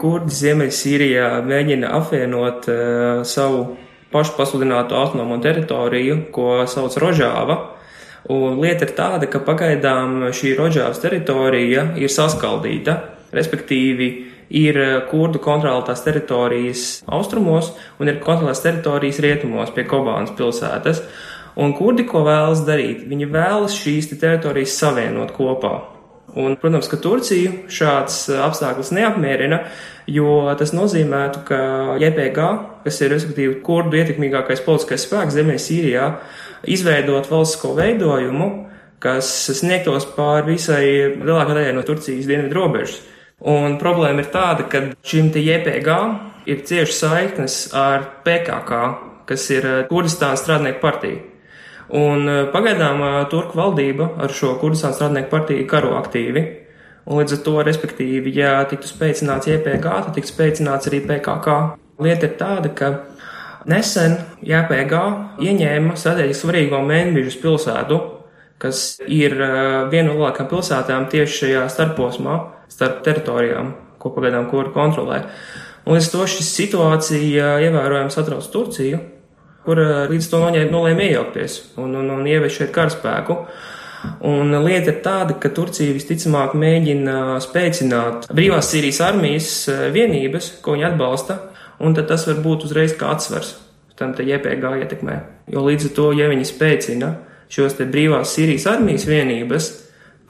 Kurdi 0.00 0.32
Ziemeļsīrijā 0.32 1.28
mēģina 1.44 1.92
apvienot 1.98 2.68
uh, 2.72 3.20
savu 3.28 3.64
pašu 4.10 4.34
pasludinātu 4.38 4.96
autonomo 4.96 5.38
teritoriju, 5.42 6.16
ko 6.34 6.64
sauc 6.70 6.96
Rožāva. 7.02 7.58
Un 8.30 8.58
lieta 8.60 8.84
ir 8.84 8.94
tāda, 8.96 9.28
ka 9.30 9.40
pagaidām 9.44 10.30
šī 10.36 10.54
Rožāvas 10.58 11.00
teritorija 11.00 11.86
ir 12.00 12.12
saskaldīta, 12.12 12.96
respektīvi 13.32 14.10
ir 14.60 14.80
kurdu 15.10 15.40
kontrolētās 15.42 16.02
teritorijas 16.04 16.84
austrumos 17.06 17.70
un 18.00 18.10
ir 18.10 18.20
kontrolētās 18.24 18.64
teritorijas 18.66 19.22
rietumos 19.24 19.72
pie 19.76 19.86
Kobānas 19.88 20.34
pilsētas. 20.36 21.04
Un 21.60 21.72
kurdi 21.76 22.06
ko 22.08 22.24
vēlas 22.26 22.64
darīt? 22.66 23.06
Viņi 23.10 23.30
vēlas 23.30 23.78
šīs 23.78 24.10
te 24.12 24.20
teritorijas 24.20 24.76
savienot 24.80 25.32
kopā. 25.36 25.99
Un, 26.38 26.54
protams, 26.60 26.86
ka 26.86 26.98
Turciju 27.02 27.64
šāds 27.72 28.22
uh, 28.30 28.44
apstākļus 28.46 28.92
neapmierina, 28.94 29.64
jo 30.10 30.44
tas 30.58 30.70
nozīmētu, 30.76 31.42
ka 31.48 31.60
JPG, 31.98 32.48
kas 32.84 33.00
ir 33.02 33.10
respektīvi 33.14 33.56
kurdu 33.66 33.98
ietekmīgākais 33.98 34.62
politiskais 34.66 35.06
spēks 35.08 35.34
Ziemeļsīrijā, 35.34 36.10
izveidot 36.70 37.30
valstisko 37.30 37.72
veidojumu, 37.78 38.50
kas 39.02 39.30
sniegtos 39.58 40.06
pār 40.14 40.44
visai 40.46 40.84
lielākā 41.16 41.56
daļai 41.56 41.74
no 41.74 41.82
Turcijas 41.88 42.28
dienvidu 42.28 42.58
robežas. 42.58 43.00
Un 43.50 43.78
problēma 43.80 44.20
ir 44.20 44.28
tāda, 44.30 44.68
ka 44.68 44.84
šim 45.06 45.32
te 45.32 45.40
JPG 45.40 45.96
ir 46.52 46.62
cieši 46.68 46.96
saiknes 46.98 47.60
ar 47.76 48.04
PKK, 48.26 48.80
kas 49.26 49.50
ir 49.54 49.66
uh, 49.66 49.82
Kurdistānas 49.90 50.44
strādnieku 50.44 50.82
partija. 50.84 51.29
Un 51.90 52.28
eh, 52.28 52.44
pagaidām 52.52 53.02
eh, 53.02 53.14
Turku 53.30 53.58
valdība 53.58 54.12
ar 54.22 54.30
šo 54.34 54.54
Kurdistānu 54.60 54.94
strādnieku 54.94 55.30
partiju 55.32 55.66
karo 55.70 55.96
aktīvi. 55.98 56.44
Un 57.10 57.18
līdz 57.18 57.34
ar 57.34 57.42
to, 57.46 57.54
respektīvi, 57.66 58.30
ja 58.36 58.60
tiktu 58.70 58.86
spēcināts 58.86 59.48
JPG, 59.50 59.82
tad 59.82 60.12
tiktu 60.14 60.30
spēcināts 60.30 60.90
arī 60.90 61.00
PKK. 61.08 61.56
Lieta 62.00 62.28
ir 62.28 62.36
tāda, 62.38 62.70
ka 62.76 62.92
nesen 63.68 64.18
JPG 64.46 65.00
ieņēma 65.42 65.96
strateģiski 65.98 66.44
svarīgo 66.44 66.82
Mēnbižas 66.86 67.40
pilsētu, 67.42 68.00
kas 68.62 69.00
ir 69.08 69.34
eh, 69.34 69.50
viena 69.90 70.12
no 70.12 70.20
lielākajām 70.20 70.50
pilsētām 70.52 71.08
tieši 71.10 71.38
šajā 71.42 71.64
starposmā, 71.74 72.36
starp 72.70 73.02
teritorijām, 73.06 73.74
ko 73.98 74.14
pagaidām 74.14 74.46
kuri 74.52 74.70
kontrolē. 74.76 75.24
Un 75.88 75.96
līdz 75.96 76.12
to 76.12 76.26
šī 76.28 76.46
situācija 76.46 77.56
ievērojami 77.64 78.14
satrauc 78.14 78.46
Turciju, 78.52 79.00
kur 79.70 79.78
eh, 79.78 80.08
līdz 80.10 80.30
to 80.30 80.40
noņēma, 80.42 80.72
nolēma 80.74 81.06
iejaukties 81.06 81.60
un, 81.78 81.94
un, 82.00 82.10
un 82.16 82.26
ieviest 82.26 82.58
šeit 82.58 82.74
karaspēku. 82.74 83.38
Un 84.24 84.54
lieta 84.64 84.94
ir 84.94 85.02
tāda, 85.04 85.36
ka 85.36 85.50
Turcija 85.52 85.92
visticamāk 85.92 86.54
mēģina 86.58 87.36
spēcināt 87.44 88.30
brīvās 88.34 88.72
Sīrijas 88.72 89.02
armijas 89.06 89.50
eh, 89.70 89.86
vienības, 89.94 90.56
ko 90.64 90.74
viņi 90.74 90.88
atbalsta, 90.90 91.38
un 91.84 91.94
tas 91.94 92.26
var 92.26 92.42
būt 92.42 92.66
uzreiz 92.66 92.96
kā 92.98 93.14
atsvars 93.14 93.54
tam 94.00 94.14
JPG 94.16 94.78
ietekmē. 94.80 95.14
Jo 95.52 95.66
līdz 95.66 95.90
ar 95.90 95.96
to, 95.98 96.06
ja 96.16 96.30
viņi 96.30 96.46
spēcina 96.48 97.12
šos 97.52 97.76
te 97.76 97.84
brīvās 97.84 98.32
Sīrijas 98.32 98.64
armijas 98.72 99.04
vienības, 99.06 99.66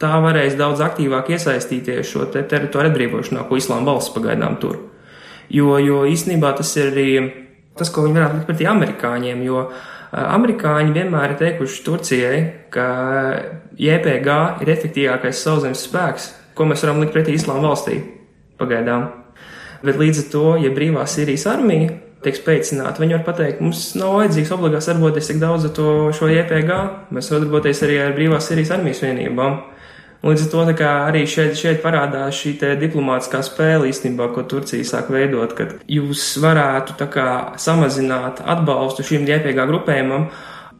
tā 0.02 0.16
varēs 0.24 0.56
daudz 0.58 0.82
aktīvāk 0.82 1.30
iesaistīties 1.36 2.08
šo 2.10 2.26
te 2.34 2.42
teritoriju 2.50 2.90
atbrīvošanā, 2.90 3.46
ko 3.46 3.60
Islāma 3.60 3.92
valsts 3.92 4.12
pagaidām 4.16 4.58
tur. 4.60 4.80
Jo, 5.50 5.78
jo 5.78 6.02
īstenībā 6.10 6.50
tas 6.58 6.74
ir 6.78 6.90
arī 6.90 7.12
tas, 7.78 7.90
ko 7.92 8.04
viņi 8.06 8.18
varētu 8.18 8.38
likt 8.38 8.50
pretī 8.50 8.68
amerikāņiem, 8.70 9.42
jo 9.46 9.64
amerikāņi 10.10 10.94
vienmēr 10.96 11.34
ir 11.34 11.40
teikuši 11.40 11.82
Turcijai, 11.86 12.38
ka 12.74 12.86
JPG 13.78 14.36
ir 14.64 14.72
efektīvākais 14.74 15.42
sauszemes 15.44 15.86
spēks, 15.86 16.30
ko 16.58 16.66
mēs 16.68 16.82
varam 16.84 17.02
likt 17.04 17.14
pretī 17.14 17.36
Islāma 17.38 17.70
valstī 17.70 18.00
pagaidām. 18.60 19.08
Bet 19.84 19.96
līdz 20.00 20.24
ar 20.24 20.30
to, 20.34 20.46
ja 20.60 20.72
brīvā 20.74 21.06
Sīrijas 21.08 21.46
armija 21.48 21.94
tiek 22.20 22.36
spēcināta, 22.36 23.00
viņi 23.00 23.16
var 23.16 23.22
pateikt, 23.24 23.62
mums 23.64 23.94
nav 23.96 24.18
vajadzīgs 24.18 24.50
obligāti 24.52 24.90
darboties 24.90 25.30
tik 25.30 25.38
daudz 25.40 25.64
ar 25.70 25.72
to 25.76 25.86
šo 26.16 26.28
JPG, 26.28 26.80
mēs 27.16 27.30
varam 27.32 27.46
darboties 27.46 27.80
arī 27.86 27.96
ar 28.02 28.16
brīvās 28.18 28.50
Sīrijas 28.50 28.74
armijas 28.76 29.00
vienībām. 29.06 29.56
Līdz 30.20 30.42
ar 30.44 30.48
to 30.52 30.84
arī 30.84 31.22
šeit, 31.24 31.54
šeit 31.56 31.78
parādās 31.80 32.36
šī 32.36 32.58
diplomātiskā 32.76 33.40
spēle 33.40 33.88
īstenībā, 33.88 34.26
ko 34.34 34.44
Turcija 34.44 34.84
sāk 34.84 35.08
veidot, 35.08 35.54
kad 35.56 35.78
jūs 35.88 36.36
varētu 36.42 37.08
kā, 37.08 37.56
samazināt 37.56 38.42
atbalstu 38.44 39.06
šīm 39.06 39.24
ģēpīgā 39.30 39.64
grupējumam. 39.70 40.28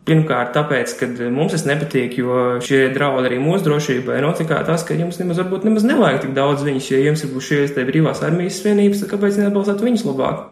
Pirmkārt, 0.05 0.53
tāpēc, 0.57 0.92
ka 0.96 1.09
mums 1.33 1.53
tas 1.55 1.66
nepatīk, 1.68 2.18
jo 2.20 2.61
šie 2.64 2.88
draudi 2.92 3.31
arī 3.31 3.40
mūsu 3.40 3.64
drošībai 3.68 4.20
notikā 4.24 4.61
tas, 4.68 4.85
ka 4.85 4.96
jums 4.96 5.20
nemaz, 5.20 5.40
varbūt, 5.40 5.64
nemaz 5.68 5.85
nevajag 5.88 6.24
tik 6.24 6.37
daudz 6.37 6.64
viņus, 6.66 6.92
ja 6.92 7.03
jums 7.05 7.24
ir 7.24 7.44
šīs 7.48 7.76
brīvās 7.76 8.24
armijas 8.26 8.61
vienības, 8.64 9.05
tad 9.05 9.12
kāpēc 9.14 9.40
neatbalstāt 9.40 9.85
viņus 9.85 10.09
labāk? 10.09 10.48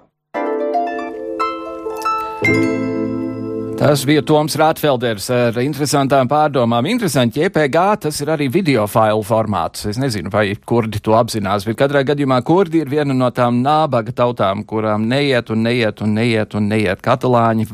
Tas 3.78 4.00
bija 4.02 4.24
Toms 4.26 4.56
Rātfelders 4.58 5.28
ar 5.30 5.54
interesantām 5.62 6.26
pārdomām. 6.26 6.82
Interesanti, 6.90 7.38
JPG 7.38 7.82
tas 8.02 8.16
ir 8.18 8.32
arī 8.34 8.48
video 8.50 8.88
failu 8.90 9.22
formāts. 9.22 9.84
Es 9.86 10.00
nezinu, 10.02 10.32
vai 10.34 10.56
kurdi 10.66 10.98
to 10.98 11.14
apzinās, 11.14 11.62
bet 11.62 11.78
katrā 11.78 12.02
gadījumā 12.08 12.40
kurdi 12.42 12.80
ir 12.82 12.90
viena 12.90 13.14
no 13.14 13.28
tām 13.30 13.60
nābaga 13.62 14.10
tautām, 14.10 14.64
kurām 14.66 15.04
neiet 15.06 15.52
un 15.54 15.62
neiet 15.62 16.02
un 16.02 16.16
neiet 16.18 16.56
un 16.58 16.66
neiet. 16.72 16.98
Katalāņi, 17.06 17.68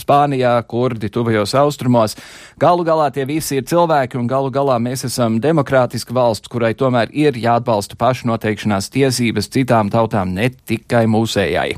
Spānijā, 0.00 0.54
kurdi, 0.64 1.10
tuvajos 1.12 1.52
austrumos. 1.60 2.16
Galu 2.56 2.88
galā 2.88 3.10
tie 3.12 3.28
visi 3.28 3.60
ir 3.60 3.68
cilvēki 3.68 4.16
un 4.16 4.32
galu 4.32 4.48
galā 4.54 4.78
mēs 4.80 5.04
esam 5.10 5.36
demokrātiska 5.36 6.16
valsts, 6.16 6.48
kurai 6.48 6.72
tomēr 6.72 7.12
ir 7.12 7.36
jāatbalsta 7.36 8.00
pašnoteikšanās 8.00 8.88
tiesības 8.96 9.52
citām 9.52 9.92
tautām, 9.92 10.32
ne 10.32 10.48
tikai 10.48 11.04
mūsējai. 11.12 11.76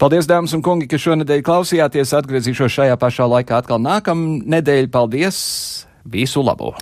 Paldies, 0.00 0.24
dāmas 0.30 0.56
un 0.56 0.64
kungi, 0.64 0.88
ka 0.88 0.96
šonadēļ 0.96 1.44
klausījāties. 1.44 2.16
Atgriezīšos 2.16 2.78
šajā 2.80 2.96
pašā 2.96 3.09
laikā 3.18 3.58
atkal 3.62 3.82
nākamnedēļ. 3.82 4.90
Paldies! 4.94 5.40
Visu 6.04 6.42
labu! 6.42 6.74